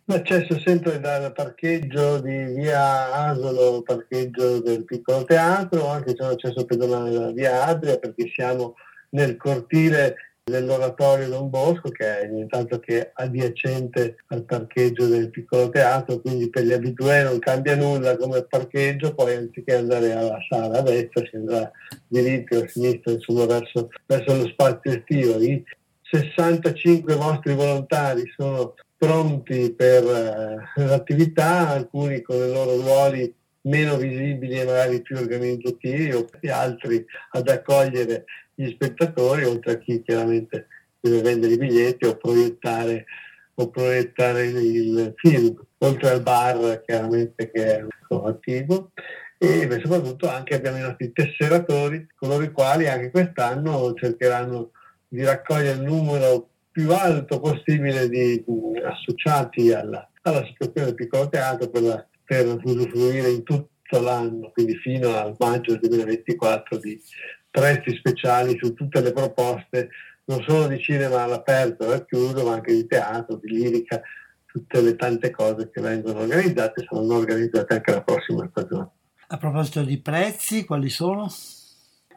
[0.05, 6.65] L'accesso sempre dal parcheggio di via Asolo, parcheggio del piccolo teatro, anche c'è un accesso
[6.65, 8.75] pedonale da via Adria perché siamo
[9.11, 16.19] nel cortile dell'oratorio Don Bosco che è nient'altro che adiacente al parcheggio del piccolo teatro,
[16.19, 20.81] quindi per gli abitué non cambia nulla come parcheggio, poi anziché andare alla sala a
[20.81, 21.71] destra si andrà
[22.07, 25.41] diritto a sinistra insomma verso, verso lo spazio estivo.
[25.41, 25.63] I
[26.01, 33.33] 65 vostri volontari sono pronti per eh, l'attività, alcuni con i loro ruoli
[33.65, 38.25] meno visibili e magari più organizzativi, o altri ad accogliere
[38.55, 40.67] gli spettatori, oltre a chi chiaramente
[40.99, 43.05] deve vendere i biglietti o proiettare,
[43.55, 48.91] o proiettare il film, oltre al bar chiaramente che è attivo.
[49.37, 54.71] E soprattutto anche abbiamo i nostri tesseratori, coloro i quali anche quest'anno cercheranno
[55.09, 58.43] di raccogliere il numero più alto possibile di
[58.83, 64.75] associati alla, alla situazione del piccolo teatro per, la, per usufruire in tutto l'anno, quindi
[64.77, 66.99] fino al maggio 2024 di
[67.53, 69.89] prezzi speciali su tutte le proposte,
[70.25, 74.01] non solo di cinema all'aperto e al chiuso, ma anche di teatro, di lirica,
[74.47, 78.89] tutte le tante cose che vengono organizzate saranno organizzate anche la prossima stagione.
[79.27, 81.27] A proposito di prezzi, quali sono?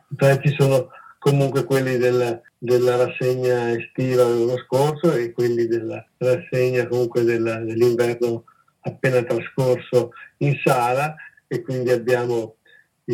[0.08, 6.86] I prezzi sono comunque quelli del, della rassegna estiva dell'anno scorso e quelli della rassegna
[6.86, 8.44] comunque della, dell'inverno
[8.80, 11.14] appena trascorso in sala
[11.46, 12.55] e quindi abbiamo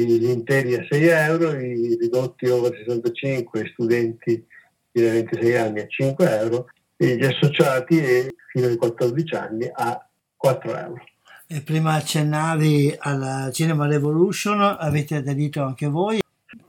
[0.01, 4.45] gli interi a 6 euro, i ridotti over 65 studenti
[4.91, 6.67] di 26 anni a 5 euro
[6.97, 11.05] e gli associati fino ai 14 anni a 4 euro.
[11.47, 16.21] E prima accennavi alla Cinema Revolution, avete aderito anche voi?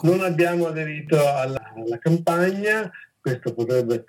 [0.02, 4.04] Non abbiamo aderito alla, alla campagna, questo potrebbe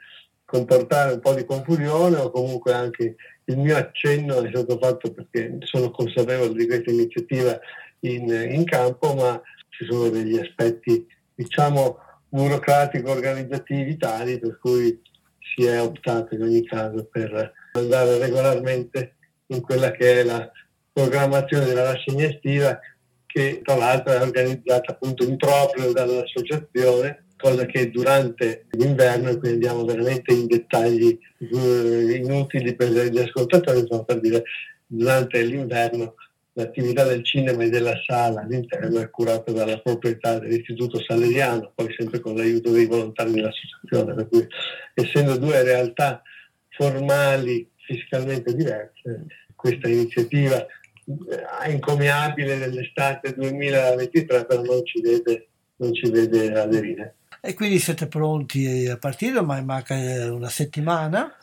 [0.44, 5.58] comportare un po' di confusione o comunque anche il mio accenno è stato fatto perché
[5.60, 7.58] sono consapevole di questa iniziativa
[8.04, 11.98] in, in campo, ma ci sono degli aspetti, diciamo,
[12.28, 15.00] burocratico-organizzativi tali per cui
[15.38, 20.50] si è optato in ogni caso per andare regolarmente in quella che è la
[20.92, 22.78] programmazione della rassegna estiva
[23.26, 29.66] che tra l'altro è organizzata appunto in proprio dall'associazione, cosa che durante l'inverno, e quindi
[29.66, 34.44] andiamo veramente in dettagli eh, inutili per gli ascoltatori, insomma per dire
[34.86, 36.14] durante l'inverno
[36.54, 42.20] l'attività del cinema e della sala all'interno è curata dalla proprietà dell'Istituto Salesiano, poi sempre
[42.20, 44.46] con l'aiuto dei volontari dell'associazione, per cui
[44.94, 46.22] essendo due realtà
[46.70, 56.10] formali fiscalmente diverse, questa iniziativa eh, encomiabile dell'estate 2023 però non ci vede, non ci
[56.10, 57.16] vede aderire.
[57.40, 59.94] E quindi siete pronti a partire, ma manca
[60.32, 61.36] una settimana.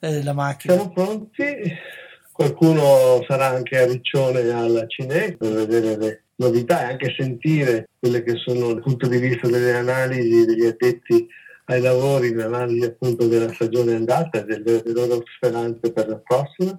[0.00, 0.72] Eh, la macchina.
[0.72, 1.44] Siamo pronti,
[2.32, 8.22] qualcuno sarà anche a Riccione alla Cine per vedere le novità e anche sentire quelle
[8.22, 11.28] che sono dal punto di vista delle analisi degli addetti
[11.66, 16.78] ai lavori, l'analisi appunto della stagione andata e delle, delle loro speranze per la prossima,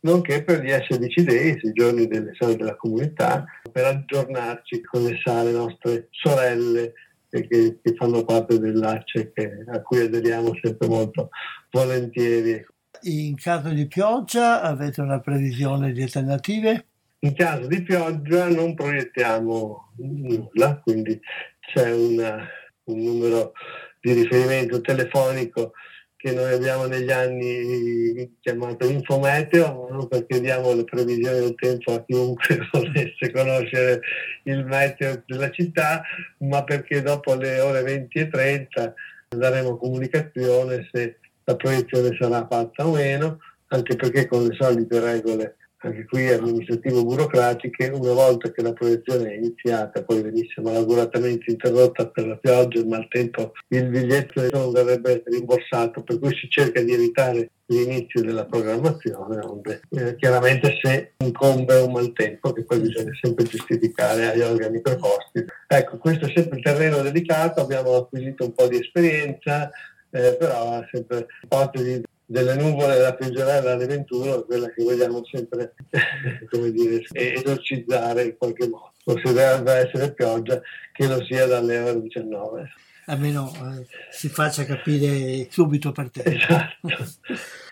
[0.00, 5.18] nonché per gli SDC Days, i giorni delle sale della comunità, per aggiornarci con le
[5.24, 6.92] sale nostre sorelle
[7.28, 9.32] che, che fanno parte dell'ACE
[9.72, 11.30] a cui aderiamo sempre molto
[11.70, 12.64] volentieri.
[13.02, 16.84] In caso di pioggia avete una previsione di alternative?
[17.20, 21.18] In caso di pioggia non proiettiamo nulla, quindi
[21.60, 22.46] c'è una,
[22.84, 23.52] un numero
[24.00, 25.72] di riferimento telefonico
[26.16, 32.58] che noi abbiamo negli anni chiamato Infometeo, perché diamo le previsioni del tempo a chiunque
[32.70, 34.00] volesse conoscere
[34.42, 36.02] il meteo della città,
[36.40, 38.94] ma perché dopo le ore 20 e 30
[39.28, 41.19] daremo comunicazione se
[41.50, 43.38] la proiezione sarà fatta o meno,
[43.68, 49.36] anche perché con le solite regole anche qui amministrativo-burocratiche, una volta che la proiezione è
[49.36, 55.22] iniziata, poi venisse malauguratamente interrotta per la pioggia e il maltempo, il biglietto non essere
[55.24, 61.76] rimborsato, per cui si cerca di evitare l'inizio della programmazione, onde eh, chiaramente se incombe
[61.76, 65.42] un maltempo, che poi bisogna sempre giustificare agli organi preposti.
[65.66, 69.70] Ecco, questo è sempre un terreno delicato, abbiamo acquisito un po' di esperienza,
[70.10, 75.74] eh, però sempre ipotesi delle nuvole della pioggerella alle 21 quella che vogliamo sempre
[76.48, 78.92] come dire, esorcizzare in qualche modo.
[79.04, 80.60] O se deve essere pioggia,
[80.92, 82.70] che lo sia dalle ore 19.
[83.06, 86.22] Almeno eh, si faccia capire subito per te.
[86.22, 86.88] Esatto.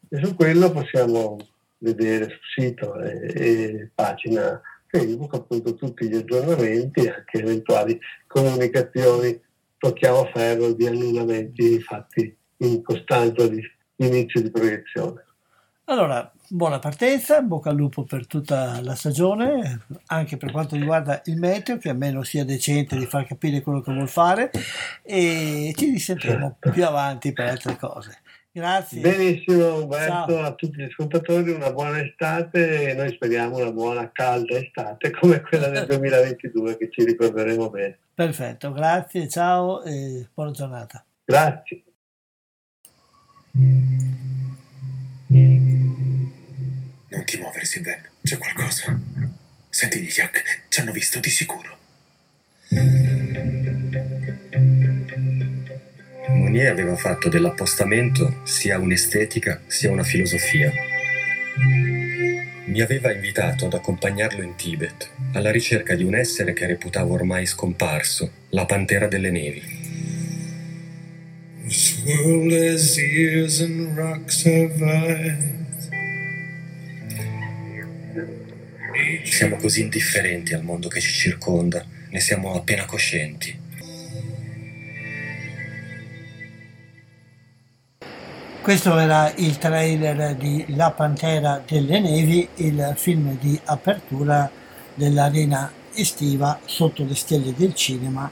[0.10, 1.38] E su quello possiamo
[1.80, 9.42] vedere sul sito e, e pagina Facebook appunto tutti gli aggiornamenti e anche eventuali comunicazioni
[9.78, 13.62] tocchiamo ferro di annullamenti fatti in costanza di
[13.98, 15.26] inizio di proiezione.
[15.86, 21.38] Allora, buona partenza, bocca al lupo per tutta la stagione, anche per quanto riguarda il
[21.38, 24.52] meteo, che almeno sia decente di far capire quello che vuol fare
[25.04, 26.70] e ci risentiremo certo.
[26.72, 28.22] più avanti per altre cose.
[28.54, 29.02] Grazie.
[29.02, 30.44] Benissimo Umberto, Ciao.
[30.44, 35.42] a tutti gli ascoltatori una buona estate e noi speriamo una buona calda estate come
[35.42, 37.98] quella del 2022 che ci ricorderemo bene.
[38.14, 41.04] Perfetto, grazie, ciao e buona giornata.
[41.24, 41.84] Grazie.
[43.54, 43.92] Non
[47.26, 48.98] ti muovere, Sylvain, c'è qualcosa.
[49.70, 51.78] Senti gli yak, ci hanno visto di sicuro.
[56.28, 60.72] Monnier aveva fatto dell'appostamento sia un'estetica sia una filosofia.
[62.66, 67.46] Mi aveva invitato ad accompagnarlo in Tibet, alla ricerca di un essere che reputavo ormai
[67.46, 69.81] scomparso, la pantera delle nevi.
[79.24, 83.58] Siamo così indifferenti al mondo che ci circonda, ne siamo appena coscienti.
[88.62, 94.52] Questo era il trailer di La Pantera delle Nevi, il film di apertura
[94.94, 98.30] dell'arena estiva sotto le stelle del cinema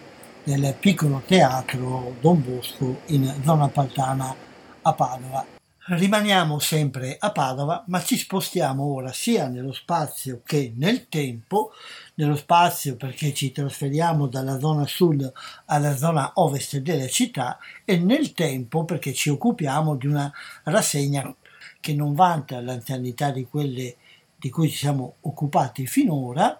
[0.57, 4.35] del piccolo teatro Don Bosco in zona Paltana
[4.81, 5.45] a Padova.
[5.85, 11.69] Rimaniamo sempre a Padova, ma ci spostiamo ora sia nello spazio che nel tempo
[12.15, 15.31] nello spazio perché ci trasferiamo dalla zona sud
[15.65, 20.33] alla zona ovest della città e nel tempo perché ci occupiamo di una
[20.63, 21.31] rassegna
[21.79, 23.95] che non vanta l'anzianità di quelle
[24.35, 26.59] di cui ci siamo occupati finora,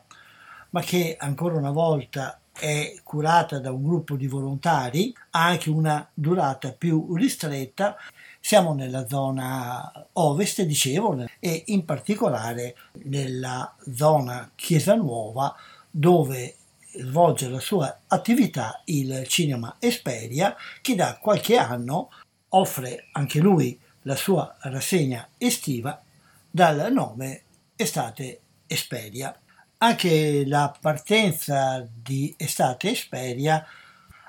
[0.69, 6.07] ma che ancora una volta è curata da un gruppo di volontari, ha anche una
[6.13, 7.95] durata più ristretta
[8.41, 15.53] siamo nella zona ovest, dicevo, e in particolare nella zona Chiesa Nuova
[15.89, 16.55] dove
[16.93, 22.09] svolge la sua attività il Cinema Esperia che da qualche anno
[22.49, 26.01] offre anche lui la sua rassegna estiva
[26.49, 27.43] dal nome
[27.75, 29.38] Estate Esperia.
[29.81, 33.65] Anche la partenza di Estate Esperia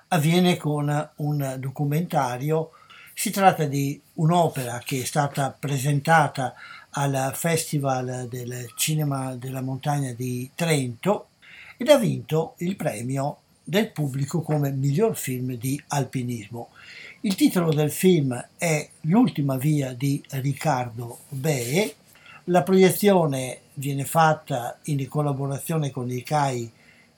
[0.06, 2.70] avviene con un documentario
[3.14, 6.54] si tratta di un'opera che è stata presentata
[6.90, 11.30] al Festival del Cinema della Montagna di Trento
[11.76, 16.68] ed ha vinto il premio del pubblico come miglior film di alpinismo.
[17.22, 21.96] Il titolo del film è L'ultima via di Riccardo Bee.
[22.44, 26.70] La proiezione viene fatta in collaborazione con il CAI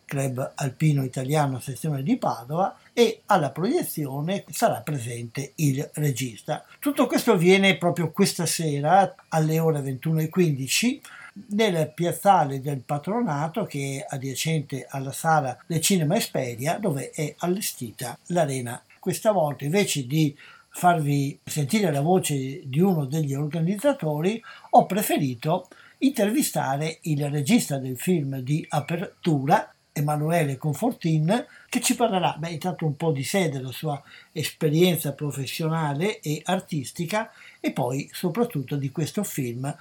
[0.05, 6.65] Club Alpino Italiano sezione di Padova e alla proiezione sarà presente il regista.
[6.79, 11.01] Tutto questo avviene proprio questa sera alle ore 21.15
[11.49, 18.17] nel piazzale del patronato che è adiacente alla sala del Cinema Esperia dove è allestita
[18.27, 18.83] l'arena.
[18.99, 20.37] Questa volta invece di
[20.69, 25.69] farvi sentire la voce di uno degli organizzatori ho preferito
[26.03, 32.97] intervistare il regista del film di apertura Emanuele Confortin che ci parlerà beh, intanto un
[32.97, 37.31] po' di sé, della sua esperienza professionale e artistica
[37.61, 39.75] e poi soprattutto di questo film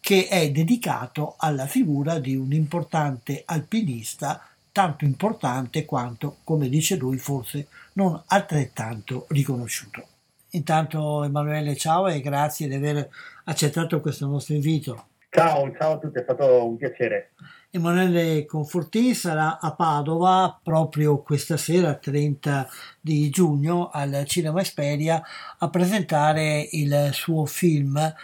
[0.00, 7.18] che è dedicato alla figura di un importante alpinista, tanto importante quanto, come dice lui,
[7.18, 10.06] forse non altrettanto riconosciuto.
[10.50, 13.08] Intanto Emanuele ciao e grazie di aver
[13.44, 15.07] accettato questo nostro invito.
[15.30, 17.32] Ciao, ciao a tutti, è stato un piacere.
[17.70, 22.66] Emanuele Confortini sarà a Padova proprio questa sera, 30
[22.98, 25.22] di giugno, al Cinema Esperia
[25.58, 28.14] a presentare il suo film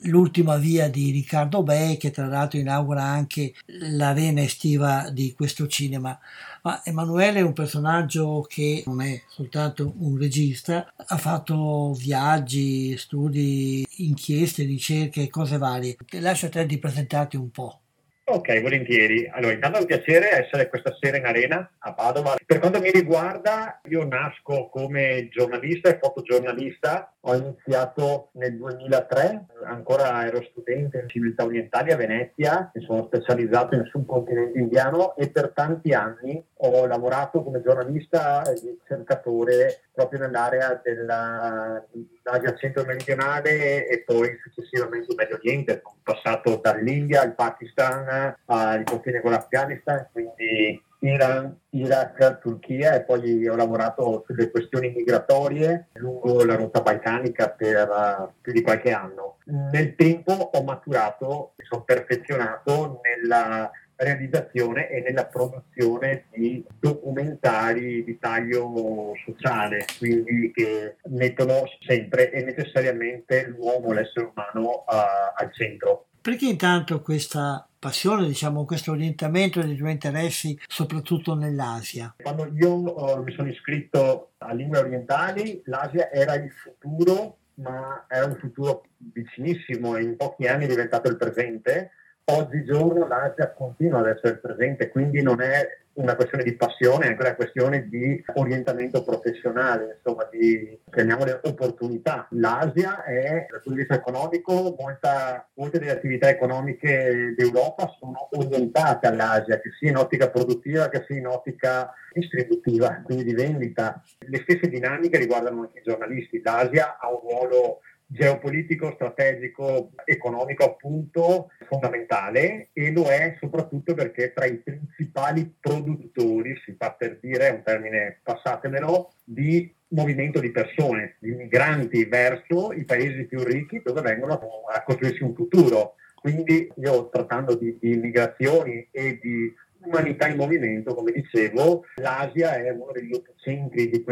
[0.00, 6.18] L'ultima via di Riccardo Bei, che tra l'altro inaugura anche l'arena estiva di questo cinema.
[6.66, 13.86] Ma Emanuele è un personaggio che non è soltanto un regista, ha fatto viaggi, studi,
[13.98, 15.94] inchieste, ricerche, cose varie.
[16.18, 17.82] Lascio a te di presentarti un po'.
[18.24, 19.30] Ok, volentieri.
[19.32, 22.34] Allora, intanto è un piacere essere questa sera in arena a Padova.
[22.44, 27.15] Per quanto mi riguarda, io nasco come giornalista e fotogiornalista.
[27.28, 33.74] Ho iniziato nel 2003, ancora ero studente in civiltà orientali a Venezia, mi sono specializzato
[33.74, 40.80] in subcontinente indiano e per tanti anni ho lavorato come giornalista e ricercatore proprio nell'area
[40.80, 45.82] dell'Asia centro-meridionale e poi successivamente il Medio Oriente.
[45.82, 53.46] Sono passato dall'India al Pakistan al confine con l'Afghanistan, quindi Iran, Iraq, Turchia e poi
[53.46, 59.38] ho lavorato sulle questioni migratorie lungo la rotta balcanica per uh, più di qualche anno.
[59.44, 68.18] Nel tempo ho maturato, mi sono perfezionato nella realizzazione e nella produzione di documentari di
[68.18, 76.06] taglio sociale, quindi che mettono sempre e necessariamente l'uomo, l'essere umano uh, al centro.
[76.26, 82.16] Perché intanto questa passione, diciamo, questo orientamento dei tuoi interessi, soprattutto nell'Asia?
[82.20, 88.26] Quando io uh, mi sono iscritto a lingue orientali, l'Asia era il futuro, ma era
[88.26, 91.92] un futuro vicinissimo e in pochi anni è diventato il presente
[92.28, 97.22] oggigiorno l'Asia continua ad essere presente, quindi non è una questione di passione, è anche
[97.22, 102.26] una questione di orientamento professionale, insomma, di chiamiamole opportunità.
[102.30, 109.06] L'Asia è, dal punto di vista economico, molta, molte delle attività economiche d'Europa sono orientate
[109.06, 114.02] all'Asia, che sia in ottica produttiva, che sia in ottica distributiva, quindi di vendita.
[114.18, 116.42] Le stesse dinamiche riguardano anche i giornalisti.
[116.44, 124.46] L'Asia ha un ruolo geopolitico, strategico, economico appunto fondamentale e lo è soprattutto perché tra
[124.46, 131.16] i principali produttori, si fa per dire, è un termine passatemelo, di movimento di persone,
[131.18, 134.34] di migranti verso i paesi più ricchi dove vengono
[134.72, 135.94] a costruirsi un futuro.
[136.14, 139.52] Quindi io trattando di, di migrazioni e di
[139.84, 144.04] umanità in movimento, come dicevo, l'Asia è uno degli epicentri di,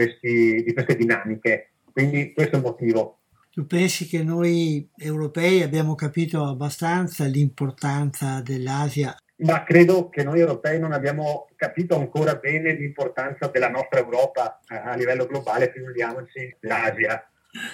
[0.62, 1.70] di queste dinamiche.
[1.92, 3.18] Quindi questo è il motivo.
[3.54, 9.14] Tu pensi che noi europei abbiamo capito abbastanza l'importanza dell'Asia?
[9.36, 14.96] Ma credo che noi europei non abbiamo capito ancora bene l'importanza della nostra Europa a
[14.96, 17.24] livello globale, figuriamoci l'Asia.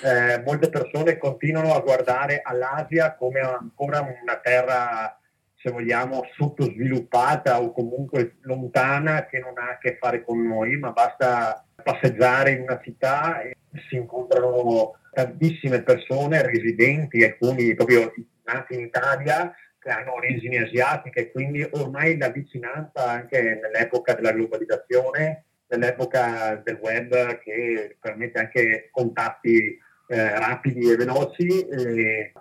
[0.04, 5.18] Eh, molte persone continuano a guardare all'Asia come ancora una terra,
[5.56, 10.90] se vogliamo, sottosviluppata o comunque lontana che non ha a che fare con noi, ma
[10.90, 13.56] basta passeggiare in una città e
[13.88, 18.12] si incontrano tantissime persone residenti, alcuni proprio
[18.44, 25.44] nati in Italia, che hanno origini asiatiche, quindi ormai la vicinanza anche nell'epoca della globalizzazione,
[25.68, 32.32] nell'epoca del web che permette anche contatti eh, rapidi e veloci, eh,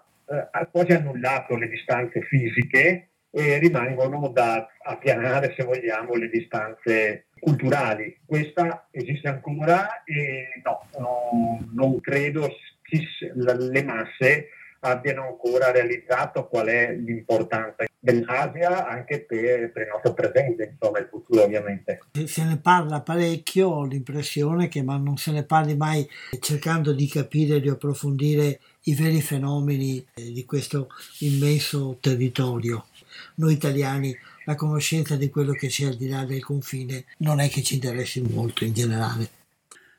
[0.52, 8.20] ha quasi annullato le distanze fisiche e rimangono da appianare, se vogliamo, le distanze culturali.
[8.26, 12.48] Questa esiste ancora e no, no non credo
[12.82, 14.48] che le masse
[14.82, 21.08] abbiano ancora realizzato qual è l'importanza dell'Asia anche per, per, il nostro presente, insomma, il
[21.10, 22.00] futuro ovviamente.
[22.26, 26.08] Se ne parla parecchio, ho l'impressione che ma non se ne parli mai
[26.40, 30.88] cercando di capire, di approfondire i veri fenomeni eh, di questo
[31.20, 32.86] immenso territorio.
[33.36, 34.16] Noi italiani
[34.50, 37.76] la conoscenza di quello che c'è al di là del confine non è che ci
[37.76, 39.28] interessi molto in generale.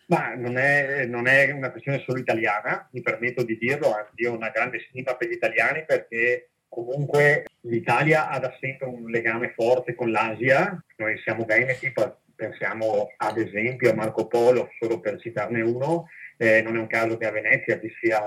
[0.07, 4.35] Ma non è, non è una questione solo italiana, mi permetto di dirlo, anzi ho
[4.35, 9.95] una grande stima per gli italiani perché comunque l'Italia ha da sempre un legame forte
[9.95, 11.93] con l'Asia, noi siamo veneti,
[12.35, 17.17] pensiamo ad esempio a Marco Polo, solo per citarne uno, eh, non è un caso
[17.17, 18.21] che a Venezia ci sia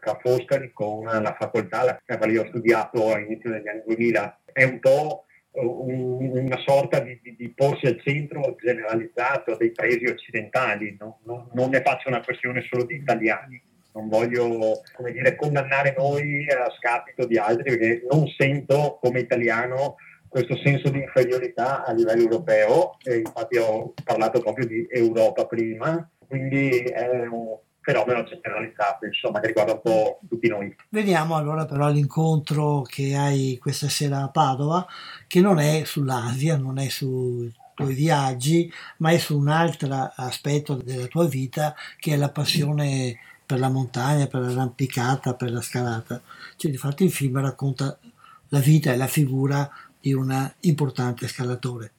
[0.00, 4.64] Ca' Foscari con la facoltà, la quale io ho studiato all'inizio degli anni 2000, è
[4.64, 5.25] un po'
[5.62, 11.20] una sorta di, di, di, porsi al centro generalizzato dei paesi occidentali, no?
[11.24, 13.60] non, non, ne faccio una questione solo di italiani,
[13.94, 14.80] non voglio
[15.10, 19.96] dire, condannare noi a scapito di altri perché non sento come italiano
[20.28, 26.06] questo senso di inferiorità a livello europeo, e infatti ho parlato proprio di Europa prima,
[26.26, 30.74] quindi è un, fenomeno generalizzato, insomma, che riguarda un po' tutti noi.
[30.88, 34.84] Veniamo allora però all'incontro che hai questa sera a Padova,
[35.28, 40.74] che non è sull'Asia, non è sui tuoi viaggi, ma è su un altro aspetto
[40.74, 46.20] della tua vita che è la passione per la montagna, per l'arrampicata, per la scalata.
[46.56, 47.96] Cioè, di fatto il film racconta
[48.48, 51.92] la vita e la figura di un importante scalatore.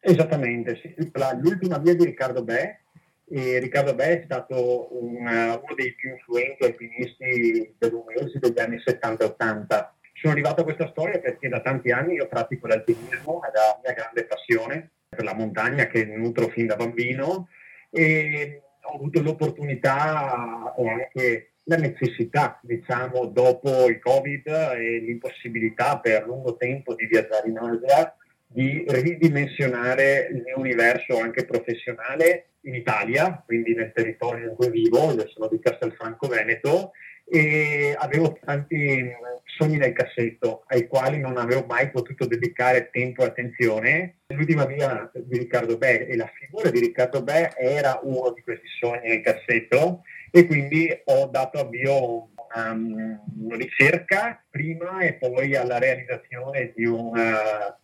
[0.00, 0.94] Esattamente, sì.
[1.40, 2.82] l'ultima via di Riccardo Bè
[3.26, 9.88] e Riccardo Bè è stato un, uno dei più influenti alpinisti dell'Umesi degli anni 70-80.
[10.12, 13.92] sono arrivato a questa storia perché da tanti anni io pratico l'alpinismo, è la mia
[13.92, 17.48] grande passione per la montagna che nutro fin da bambino
[17.90, 26.26] e ho avuto l'opportunità o anche la necessità, diciamo, dopo il Covid e l'impossibilità per
[26.26, 28.14] lungo tempo di viaggiare in Asia,
[28.46, 35.12] di ridimensionare il mio universo anche professionale in Italia, quindi nel territorio in cui vivo,
[35.12, 36.92] io sono di Castelfranco Veneto,
[37.26, 39.10] e avevo tanti
[39.56, 44.16] sogni nel cassetto ai quali non avevo mai potuto dedicare tempo e attenzione.
[44.28, 48.66] L'ultima via di Riccardo Bè e la figura di Riccardo Bè era uno di questi
[48.78, 55.78] sogni nel cassetto e quindi ho dato avvio a una, ricerca prima e poi alla
[55.78, 57.12] realizzazione di un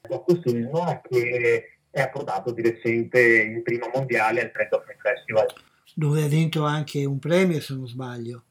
[0.09, 5.47] docu-film che è approdato di recente in prima mondiale al Trento Film Festival.
[5.95, 8.45] Dove ha vinto anche un premio se non sbaglio.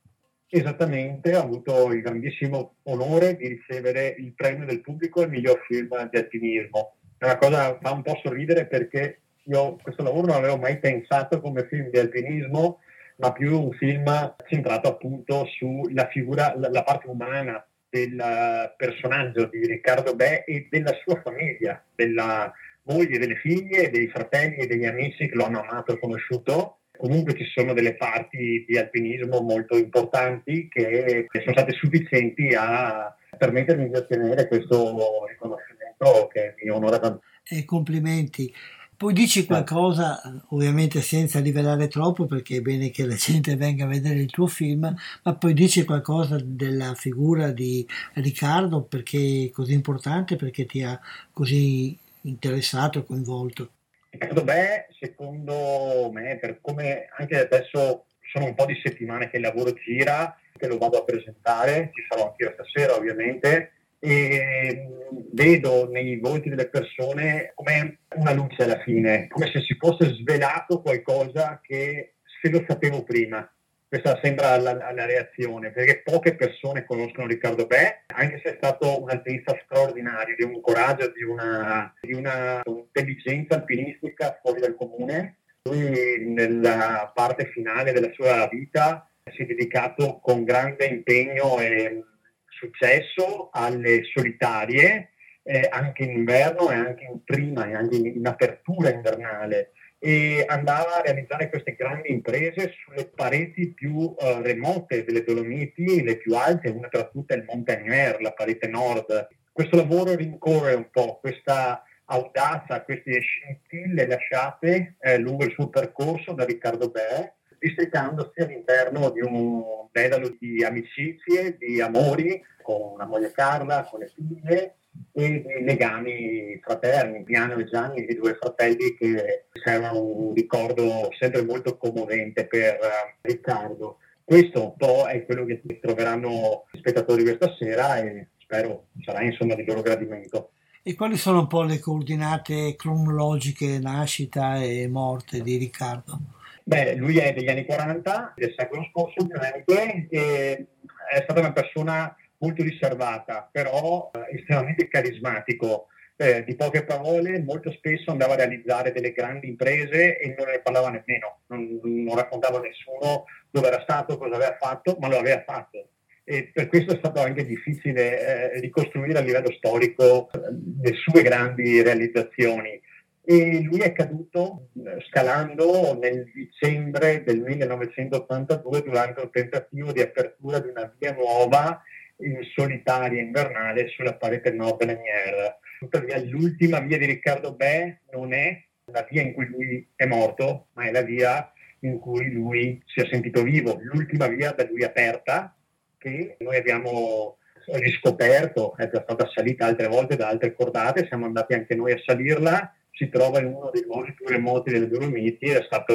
[0.49, 6.09] Esattamente, ho avuto il grandissimo onore di ricevere il premio del pubblico al miglior film
[6.09, 6.95] di alpinismo.
[7.17, 10.79] È una cosa che fa un po' sorridere perché io questo lavoro non l'avevo mai
[10.79, 12.79] pensato come film di alpinismo,
[13.17, 19.65] ma più un film centrato appunto sulla figura, la, la parte umana del personaggio di
[19.65, 22.51] Riccardo Bè e della sua famiglia, della
[22.89, 27.33] moglie, delle figlie, dei fratelli e degli amici che lo hanno amato e conosciuto comunque
[27.33, 33.95] ci sono delle parti di alpinismo molto importanti che sono state sufficienti a permettermi di
[33.95, 37.21] ottenere questo riconoscimento che mi onora tanto.
[37.47, 38.53] E complimenti.
[38.97, 43.87] Poi dici qualcosa, ovviamente senza rivelare troppo perché è bene che la gente venga a
[43.87, 44.93] vedere il tuo film,
[45.23, 50.99] ma poi dici qualcosa della figura di Riccardo perché è così importante, perché ti ha
[51.31, 53.71] così interessato coinvolto.
[54.09, 59.43] Riccardo Beh, secondo me, per come anche adesso sono un po' di settimane che il
[59.43, 64.87] lavoro gira, che lo vado a presentare, ci sarò anche io stasera ovviamente, e
[65.31, 70.81] vedo nei volti delle persone come una luce alla fine, come se si fosse svelato
[70.81, 73.49] qualcosa che se lo sapevo prima
[73.89, 79.01] questa sembra la, la, reazione, perché poche persone conoscono Riccardo Bè, anche se è stato
[79.01, 85.37] un alpinista straordinario, di un coraggio, di una, di una intelligenza alpinistica fuori dal comune.
[85.63, 92.03] Lui nella parte finale della sua vita si è dedicato con grande impegno e
[92.47, 98.27] successo alle solitarie, eh, anche in inverno e anche in prima e anche in, in
[98.27, 105.23] apertura invernale e andava a realizzare queste grandi imprese sulle pareti più uh, remote delle
[105.23, 109.27] Dolomiti, le più alte, una tra tutte è il Montagnier, la parete nord.
[109.51, 116.31] Questo lavoro rincorre un po' questa audacia, queste scintille lasciate eh, lungo il suo percorso
[116.31, 119.61] da Riccardo Bè, districandosi all'interno di un
[119.91, 124.75] pedalo di amicizie, di amori con la moglie Carla, con le figlie
[125.11, 131.43] e dei legami fraterni, Piano e Gianni, i due fratelli che servono un ricordo sempre
[131.43, 133.97] molto commovente per uh, Riccardo.
[134.23, 139.55] Questo un po' è quello che troveranno gli spettatori questa sera e spero sarà insomma
[139.55, 140.51] di loro gradimento.
[140.81, 146.19] E quali sono un po' le coordinate cronologiche nascita e morte di Riccardo?
[146.63, 150.67] Beh, lui è degli anni 40, del secolo scorso ovviamente,
[151.11, 155.87] è stata una persona molto riservata, però eh, estremamente carismatico.
[156.21, 160.59] Eh, di poche parole, molto spesso andava a realizzare delle grandi imprese e non ne
[160.59, 165.17] parlava nemmeno, non, non raccontava a nessuno dove era stato, cosa aveva fatto, ma lo
[165.17, 165.91] aveva fatto.
[166.25, 170.39] E per questo è stato anche difficile eh, ricostruire a livello storico eh,
[170.79, 172.79] le sue grandi realizzazioni.
[173.23, 180.59] E lui è caduto eh, scalando nel dicembre del 1982 durante un tentativo di apertura
[180.59, 181.81] di una via nuova
[182.19, 185.59] in solitaria invernale sulla parete nord Lanière.
[185.79, 190.67] Tuttavia l'ultima via di Riccardo Bè non è la via in cui lui è morto,
[190.73, 191.51] ma è la via
[191.81, 195.55] in cui lui si è sentito vivo, l'ultima via da lui aperta
[195.97, 197.37] che noi abbiamo
[197.73, 202.01] riscoperto, è già stata salita altre volte da altre cordate, siamo andati anche noi a
[202.03, 205.93] salirla, si trova in uno dei luoghi più remoti delle Dolomiti è stata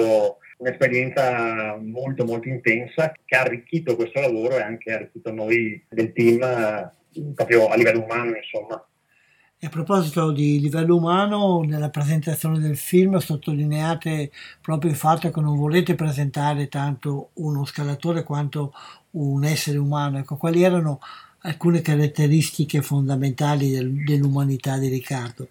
[0.58, 6.38] un'esperienza molto molto intensa che ha arricchito questo lavoro e anche arricchito noi del team
[7.34, 8.84] proprio a livello umano insomma.
[9.58, 15.40] E a proposito di livello umano, nella presentazione del film sottolineate proprio il fatto che
[15.40, 18.74] non volete presentare tanto uno scalatore quanto
[19.12, 20.18] un essere umano.
[20.18, 21.00] Ecco, quali erano
[21.38, 25.48] alcune caratteristiche fondamentali del, dell'umanità di Riccardo?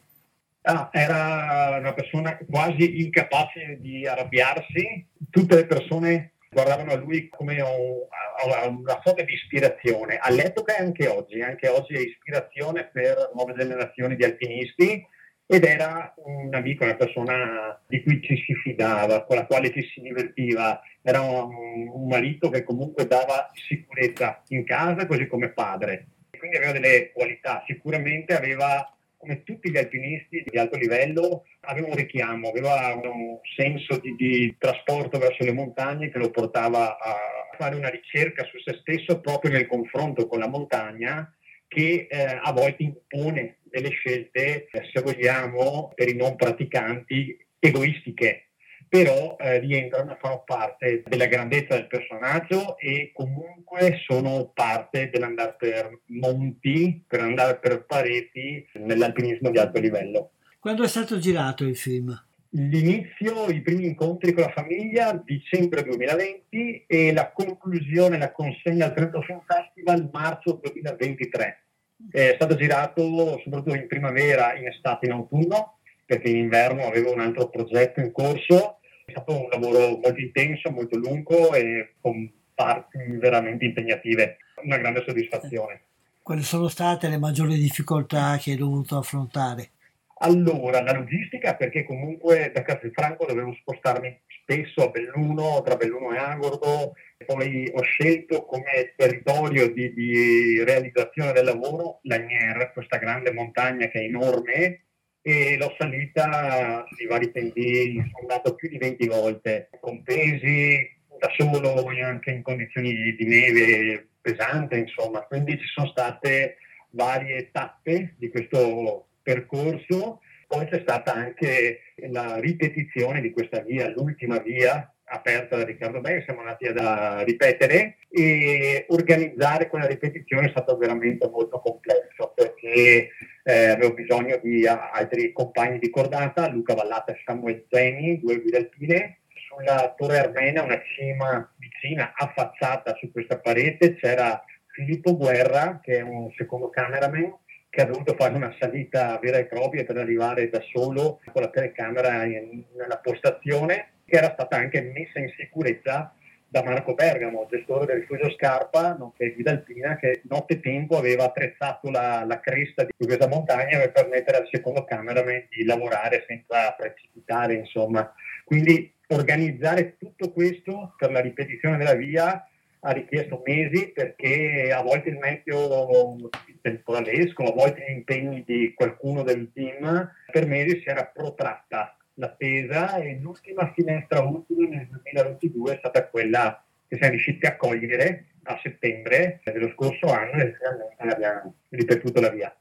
[0.65, 5.05] Ah, era una persona quasi incapace di arrabbiarsi.
[5.29, 10.19] Tutte le persone guardavano a lui come un, una sorta di ispirazione.
[10.21, 15.05] All'epoca e anche oggi, anche oggi è ispirazione per nuove generazioni di alpinisti
[15.45, 19.81] ed era un amico, una persona di cui ci si fidava, con la quale ci
[19.81, 20.79] si divertiva.
[21.01, 26.07] Era un marito che comunque dava sicurezza in casa, così come padre.
[26.37, 28.87] Quindi aveva delle qualità, sicuramente aveva
[29.23, 34.55] come tutti gli alpinisti di alto livello, aveva un richiamo, aveva un senso di, di,
[34.59, 37.15] trasporto verso le montagne che lo portava a
[37.57, 41.33] fare una ricerca su se stesso proprio nel confronto con la montagna
[41.67, 48.49] che eh, a volte impone delle scelte, eh, se vogliamo, per i non praticanti egoistiche,
[48.93, 55.55] però eh, rientrano a far parte della grandezza del personaggio e comunque sono parte dell'andare
[55.57, 60.33] per monti, per andare per pareti nell'alpinismo di alto livello.
[60.59, 62.15] Quando è stato girato il film?
[62.49, 68.93] L'inizio, i primi incontri con la famiglia, dicembre 2020 e la conclusione, la consegna al
[68.93, 71.63] Trento Film Festival marzo 2023.
[72.11, 77.21] È stato girato soprattutto in primavera, in estate, in autunno, perché in inverno avevo un
[77.21, 78.77] altro progetto in corso.
[79.05, 84.37] È stato un lavoro molto intenso, molto lungo e con parti veramente impegnative.
[84.63, 85.81] Una grande soddisfazione.
[86.21, 89.71] Quali sono state le maggiori difficoltà che hai dovuto affrontare?
[90.19, 96.17] Allora, la logistica, perché comunque da Castelfranco dovevo spostarmi spesso a Belluno, tra Belluno e
[96.17, 96.93] Agordo,
[97.25, 103.99] poi ho scelto come territorio di, di realizzazione del lavoro l'Agnier, questa grande montagna che
[103.99, 104.83] è enorme,
[105.25, 111.31] e l'ho salita sui vari pendii, sono andato più di 20 volte, con pesi, da
[111.37, 115.21] solo, anche in condizioni di neve pesante, insomma.
[115.21, 116.57] Quindi ci sono state
[116.89, 121.79] varie tappe di questo percorso, poi c'è stata anche
[122.09, 127.97] la ripetizione di questa via, l'ultima via aperta da Riccardo Beghi, siamo andati a ripetere
[128.09, 133.09] e organizzare quella ripetizione è stato veramente molto complesso perché
[133.43, 138.57] eh, avevo bisogno di altri compagni di cordata, Luca Vallata e Samuel Zeni, due guide
[138.57, 139.17] alpine.
[139.53, 146.01] Sulla Torre Armena, una cima vicina, affacciata su questa parete, c'era Filippo Guerra, che è
[146.01, 147.37] un secondo cameraman,
[147.69, 151.49] che ha dovuto fare una salita vera e propria per arrivare da solo con la
[151.49, 156.13] telecamera in, nella postazione, che era stata anche messa in sicurezza
[156.53, 161.89] da Marco Bergamo, gestore del rifugio Scarpa, nonché guida alpina, che notte tempo aveva attrezzato
[161.89, 167.55] la, la cresta di questa montagna per permettere al secondo cameraman di lavorare senza precipitare,
[167.55, 168.13] insomma.
[168.45, 172.47] Quindi organizzare tutto questo per la ripetizione della via
[172.85, 176.29] ha richiesto mesi perché a volte il meteo
[176.61, 182.97] temporalesco, a volte gli impegni di qualcuno del team, per mesi si era protratta l'attesa
[182.97, 188.59] e l'ultima finestra utile nel 2022 è stata quella che siamo riusciti a cogliere a
[188.61, 192.55] settembre dello scorso anno e finalmente abbiamo ripetuto la via.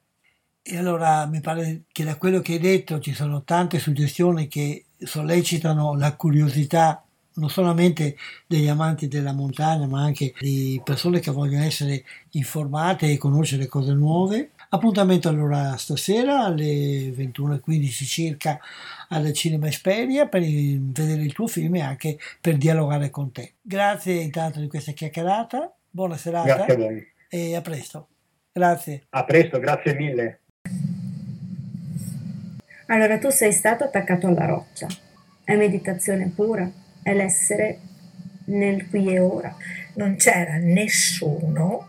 [0.64, 4.84] E allora mi pare che da quello che hai detto ci sono tante suggestioni che
[4.96, 7.04] sollecitano la curiosità
[7.34, 8.16] non solamente
[8.46, 13.92] degli amanti della montagna, ma anche di persone che vogliono essere informate e conoscere cose
[13.92, 14.50] nuove.
[14.74, 18.58] Appuntamento allora stasera alle 21.15 circa
[19.10, 23.52] al Cinema Esperia per vedere il tuo film e anche per dialogare con te.
[23.60, 27.06] Grazie intanto di questa chiacchierata, buona serata grazie a voi.
[27.28, 28.08] e a presto.
[28.50, 29.02] Grazie.
[29.10, 30.40] A presto, grazie mille.
[32.86, 34.86] Allora tu sei stato attaccato alla roccia,
[35.44, 36.70] è meditazione pura
[37.02, 37.78] è l'essere
[38.46, 39.54] nel qui e ora.
[39.96, 41.88] Non c'era nessuno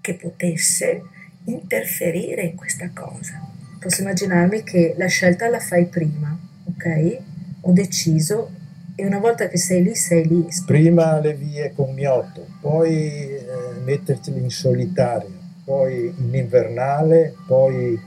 [0.00, 1.14] che potesse
[1.46, 3.40] interferire in questa cosa.
[3.78, 7.18] Posso immaginarmi che la scelta la fai prima, ok?
[7.62, 8.50] Ho deciso
[8.94, 10.46] e una volta che sei lì, sei lì.
[10.64, 13.44] Prima le vie con Miotto, poi eh,
[13.84, 15.32] metterteli in solitario,
[15.64, 17.98] poi in invernale, poi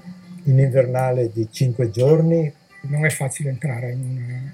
[0.44, 2.52] in invernale di cinque giorni.
[2.82, 4.54] Non è facile entrare in una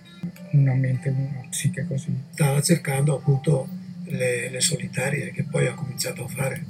[0.52, 2.14] una mente, una psiche così.
[2.32, 3.68] Stava cercando appunto
[4.06, 6.64] le, le solitarie che poi ha cominciato a fare.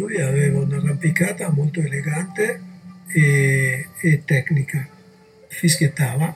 [0.00, 2.62] Lui aveva un'arrampicata molto elegante
[3.08, 4.88] e, e tecnica,
[5.48, 6.34] fischiettava.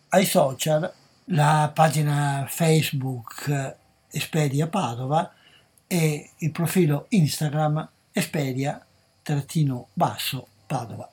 [0.08, 0.90] ai social
[1.32, 3.76] la pagina Facebook
[4.10, 5.32] Espedia Padova
[5.86, 11.10] e il profilo Instagram Espedia-Padova.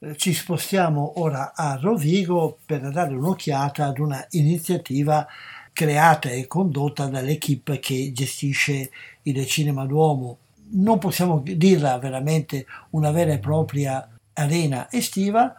[0.00, 5.26] Eh, ci spostiamo ora a Rovigo per dare un'occhiata ad una iniziativa
[5.72, 8.90] creata e condotta dall'equipe che gestisce
[9.22, 10.36] il Cinema Duomo.
[10.72, 15.54] Non possiamo dirla veramente una vera e propria arena estiva,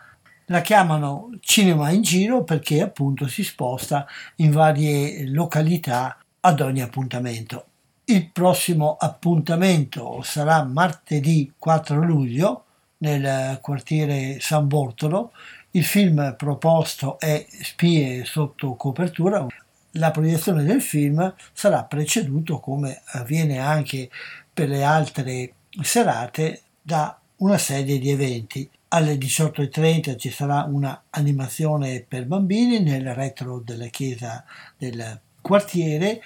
[0.47, 4.05] la chiamano cinema in giro perché appunto si sposta
[4.37, 7.65] in varie località ad ogni appuntamento.
[8.05, 12.65] Il prossimo appuntamento sarà martedì 4 luglio
[12.97, 15.31] nel quartiere San Bortolo.
[15.71, 19.45] Il film proposto è Spie sotto copertura.
[19.91, 24.09] La proiezione del film sarà preceduto, come avviene anche
[24.53, 28.69] per le altre serate, da una serie di eventi.
[28.95, 34.45] Alle 18.30 ci sarà una animazione per bambini nel retro della chiesa
[34.77, 36.21] del quartiere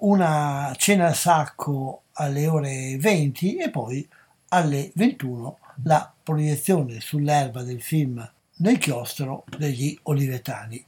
[0.00, 4.06] una cena al sacco alle ore 20 e poi
[4.48, 10.84] alle 21 la proiezione sull'erba del film Nel chiostro degli Olivetani.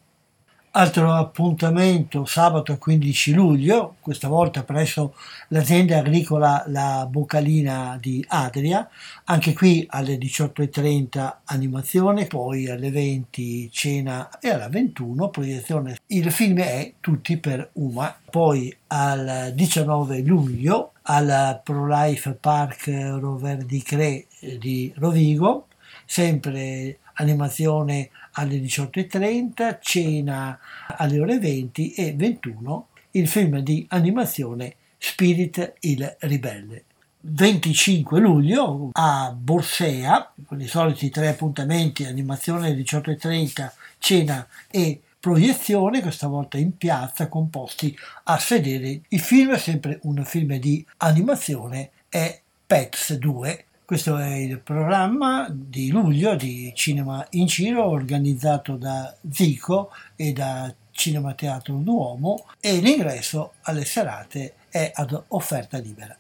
[0.74, 5.15] Altro appuntamento sabato 15 luglio, questa volta presso
[5.49, 8.89] l'azienda agricola La Boccalina di Adria,
[9.24, 15.99] anche qui alle 18.30 animazione, poi alle 20 cena e alle 21 proiezione.
[16.07, 18.16] Il film è Tutti per Uma.
[18.31, 22.86] Poi al 19 luglio al ProLife Park
[23.20, 24.24] Rover di Cre
[24.59, 25.66] di Rovigo,
[26.07, 30.59] sempre animazione alle 18.30, cena
[30.96, 36.84] alle ore 20 e 21 il film di animazione Spirit il ribelle.
[37.24, 46.02] 25 luglio a Borsea, con i soliti tre appuntamenti, animazione alle 18.30, cena e proiezione,
[46.02, 49.02] questa volta in piazza, composti a sedere.
[49.09, 55.48] Il film è sempre un film di animazione, è Pets 2, questo è il programma
[55.51, 62.78] di luglio di Cinema in Ciro organizzato da Zico e da Cinema Teatro Duomo e
[62.78, 66.16] l'ingresso alle serate è ad offerta libera.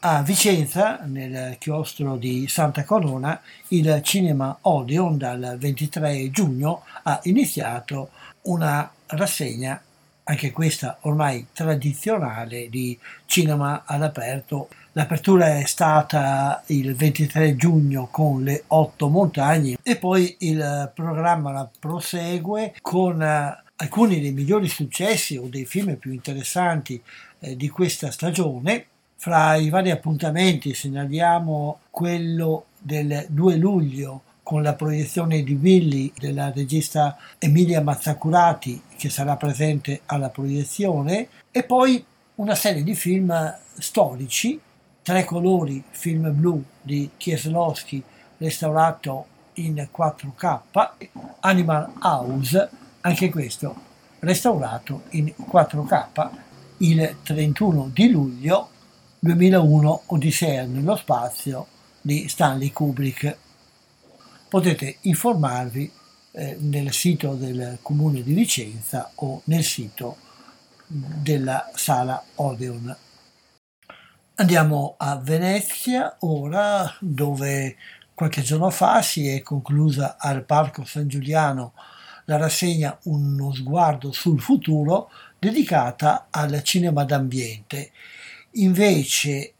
[0.00, 3.38] A Vicenza, nel chiostro di Santa Corona,
[3.68, 8.08] il Cinema Odeon dal 23 giugno ha iniziato
[8.44, 9.78] una rassegna,
[10.22, 18.62] anche questa ormai tradizionale, di cinema all'aperto L'apertura è stata il 23 giugno con le
[18.68, 25.48] otto montagne e poi il programma la prosegue con eh, alcuni dei migliori successi o
[25.48, 27.02] dei film più interessanti
[27.40, 28.86] eh, di questa stagione.
[29.16, 36.52] Fra i vari appuntamenti segnaliamo quello del 2 luglio con la proiezione di Willy della
[36.52, 42.04] regista Emilia Mazzacurati che sarà presente alla proiezione e poi
[42.36, 44.60] una serie di film storici
[45.04, 48.02] Tre colori, film blu di Kieslowski,
[48.38, 49.26] restaurato
[49.56, 50.60] in 4K,
[51.40, 52.70] Animal House,
[53.02, 53.76] anche questo
[54.20, 56.30] restaurato in 4K,
[56.78, 58.70] il 31 di luglio
[59.18, 61.66] 2001 Odissea nello spazio
[62.00, 63.36] di Stanley Kubrick.
[64.48, 65.92] Potete informarvi
[66.30, 70.16] eh, nel sito del comune di Vicenza o nel sito
[70.86, 72.96] della sala Odeon.
[74.36, 77.76] Andiamo a Venezia ora dove
[78.14, 81.74] qualche giorno fa si è conclusa al Parco San Giuliano
[82.24, 85.08] la rassegna Uno sguardo sul futuro
[85.38, 87.92] dedicata al cinema d'ambiente.
[88.54, 89.54] Invece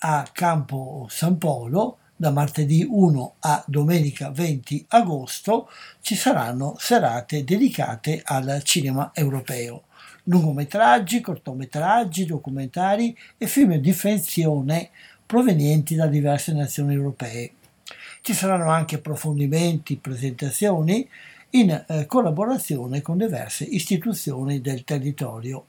[0.00, 5.70] a Campo San Polo da martedì 1 a domenica 20 agosto
[6.02, 9.84] ci saranno serate dedicate al cinema europeo
[10.24, 14.90] lungometraggi, cortometraggi, documentari e film di finzione
[15.26, 17.52] provenienti da diverse nazioni europee.
[18.20, 21.06] Ci saranno anche approfondimenti, presentazioni
[21.50, 25.66] in eh, collaborazione con diverse istituzioni del territorio.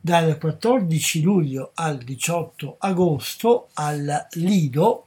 [0.00, 5.06] Dal 14 luglio al 18 agosto al Lido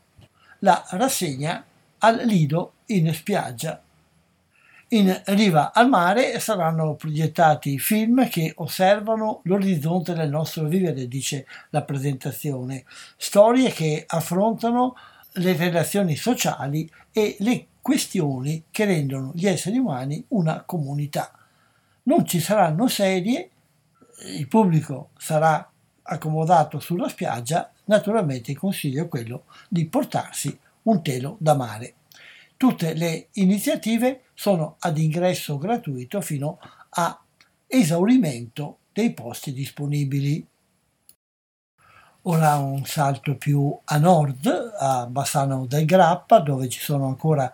[0.59, 1.63] la rassegna
[1.99, 3.84] al Lido in spiaggia.
[4.95, 11.81] In riva al mare saranno proiettati film che osservano l'orizzonte del nostro vivere, dice la
[11.81, 12.85] presentazione,
[13.17, 14.95] storie che affrontano
[15.33, 21.29] le relazioni sociali e le questioni che rendono gli esseri umani una comunità.
[22.03, 23.49] Non ci saranno serie,
[24.27, 25.69] il pubblico sarà
[26.03, 31.95] accomodato sulla spiaggia, naturalmente il consiglio è quello di portarsi un telo da mare.
[32.55, 36.59] Tutte le iniziative sono ad ingresso gratuito fino
[36.89, 37.19] a
[37.65, 40.45] esaurimento dei posti disponibili.
[42.27, 47.51] Ora un salto più a nord, a Bassano del Grappa, dove ci sono ancora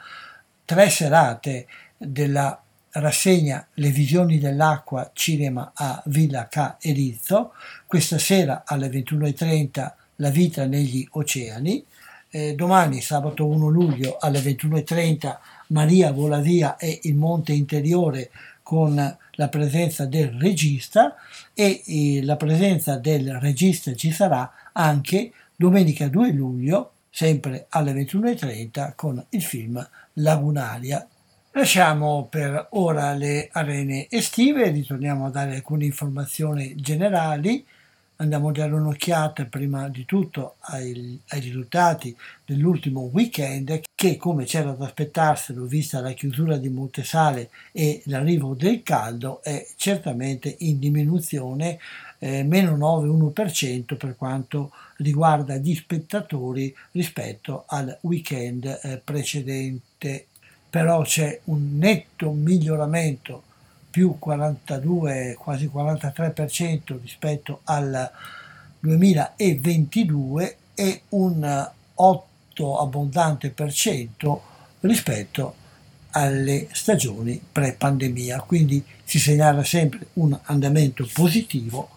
[0.66, 1.68] tre serate
[1.98, 6.78] della rassegna Le visioni dell'acqua cinema a Villa K.
[6.80, 7.54] Erizzo,
[7.86, 11.86] questa sera alle 21.30 La vita negli oceani,
[12.30, 15.38] eh, domani sabato 1 luglio alle 21.30
[15.72, 18.30] Maria vola via e il monte interiore
[18.62, 21.16] con la presenza del regista
[21.54, 29.24] e la presenza del regista ci sarà anche domenica 2 luglio sempre alle 21.30 con
[29.30, 31.06] il film Lagunaria.
[31.54, 37.66] Lasciamo per ora le arene estive, ritorniamo a dare alcune informazioni generali
[38.22, 42.16] andiamo a dare un'occhiata prima di tutto ai, ai, risultati
[42.46, 48.84] dell'ultimo weekend che come c'era da aspettarselo vista la chiusura di Montesale e l'arrivo del
[48.84, 51.80] caldo è certamente in diminuzione
[52.20, 60.28] eh, meno 9,1% per quanto riguarda gli spettatori rispetto al weekend eh, precedente.
[60.70, 63.44] Però c'è un netto miglioramento
[63.92, 68.10] più 42, quasi 43% rispetto al
[68.80, 74.42] 2022 e un 8 abbondante per cento
[74.80, 75.56] rispetto
[76.12, 78.42] alle stagioni pre-pandemia.
[78.42, 81.90] Quindi si segnala sempre un andamento positivo,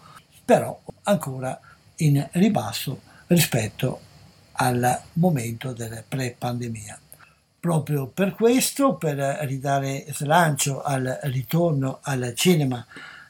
[0.43, 1.59] però ancora
[1.97, 3.99] in ribasso rispetto
[4.53, 6.99] al momento della pre-pandemia.
[7.65, 12.85] Proprio per questo, per ridare slancio al ritorno al cinema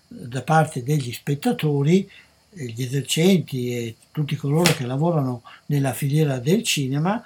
[0.05, 2.05] da parte degli spettatori,
[2.49, 7.23] gli esercenti e tutti coloro che lavorano nella filiera del cinema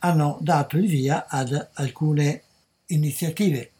[0.00, 2.42] hanno dato il via ad alcune
[2.88, 3.70] iniziative.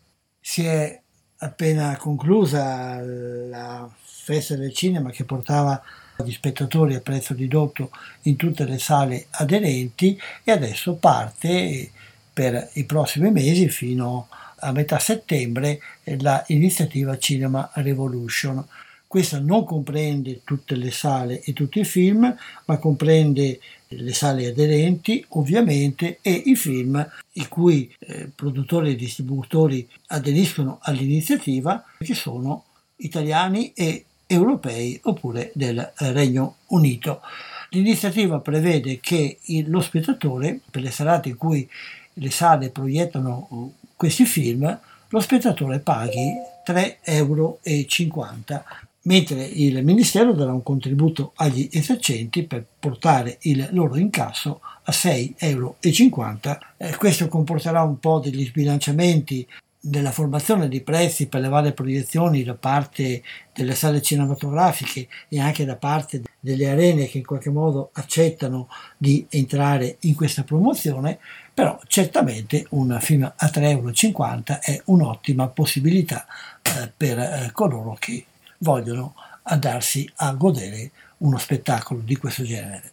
[0.41, 0.99] Si è
[1.37, 5.83] appena conclusa la festa del cinema che portava
[6.25, 7.91] gli spettatori a prezzo ridotto
[8.23, 11.91] in tutte le sale aderenti e adesso parte
[12.33, 14.29] per i prossimi mesi fino
[14.61, 18.65] a metà settembre l'iniziativa Cinema Revolution.
[19.07, 22.33] Questa non comprende tutte le sale e tutti i film,
[22.67, 23.59] ma comprende
[23.89, 31.85] le sale aderenti ovviamente e i film i cui eh, produttori e distributori aderiscono all'iniziativa
[31.99, 32.67] che sono
[32.97, 37.21] italiani e europei oppure del Regno Unito.
[37.71, 41.69] L'iniziativa prevede che lo spettatore, per le serate in cui
[42.15, 44.79] le sale proiettano uh, questi film,
[45.09, 46.33] lo spettatore paghi
[46.67, 47.59] 3,50 euro,
[49.03, 55.35] mentre il Ministero darà un contributo agli esercenti per portare il loro incasso a 6,50
[55.39, 55.77] euro.
[56.77, 59.47] Eh, questo comporterà un po' degli sbilanciamenti
[59.83, 63.23] della formazione di prezzi per le varie proiezioni da parte
[63.55, 68.69] delle sale cinematografiche e anche da parte delle arene che in qualche modo accettano
[68.99, 71.19] di entrare in questa promozione,
[71.53, 76.27] però certamente un film a 3,50 euro è un'ottima possibilità
[76.63, 78.27] eh, per eh, coloro che
[78.59, 82.93] vogliono andarsi a godere uno spettacolo di questo genere.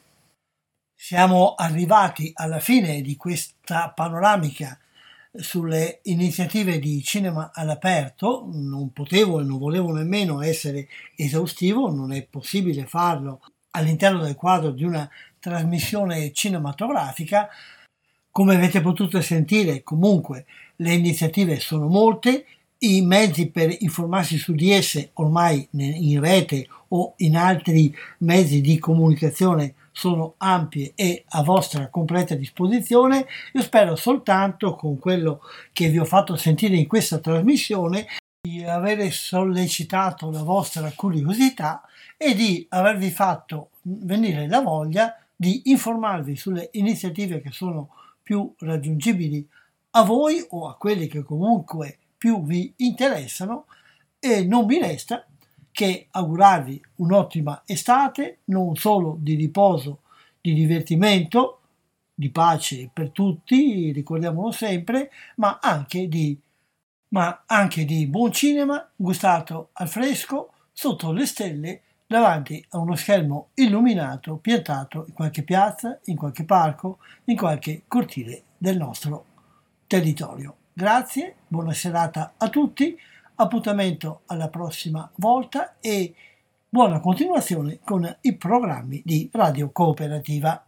[0.96, 4.78] Siamo arrivati alla fine di questa panoramica
[5.32, 12.24] sulle iniziative di cinema all'aperto, non potevo e non volevo nemmeno essere esaustivo, non è
[12.24, 15.08] possibile farlo all'interno del quadro di una
[15.40, 17.48] trasmissione cinematografica,
[18.38, 20.46] come avete potuto sentire, comunque
[20.76, 22.46] le iniziative sono molte,
[22.78, 28.78] i mezzi per informarsi su di esse ormai in rete o in altri mezzi di
[28.78, 33.26] comunicazione sono ampie e a vostra completa disposizione.
[33.54, 35.42] Io spero soltanto con quello
[35.74, 38.06] che vi ho fatto sentire in questa trasmissione
[38.40, 41.82] di avere sollecitato la vostra curiosità
[42.16, 47.90] e di avervi fatto venire la voglia di informarvi sulle iniziative che sono
[48.28, 49.48] più raggiungibili
[49.92, 53.68] a voi o a quelli che comunque più vi interessano.
[54.20, 55.26] E non mi resta
[55.72, 60.02] che augurarvi un'ottima estate, non solo di riposo,
[60.42, 61.62] di divertimento,
[62.14, 66.38] di pace per tutti, ricordiamolo sempre, ma anche di,
[67.10, 73.50] ma anche di buon cinema gustato al fresco sotto le stelle davanti a uno schermo
[73.56, 79.26] illuminato piantato in qualche piazza, in qualche parco, in qualche cortile del nostro
[79.88, 80.56] territorio.
[80.72, 82.98] Grazie, buona serata a tutti,
[83.36, 86.16] appuntamento alla prossima volta e
[86.70, 90.67] buona continuazione con i programmi di Radio Cooperativa.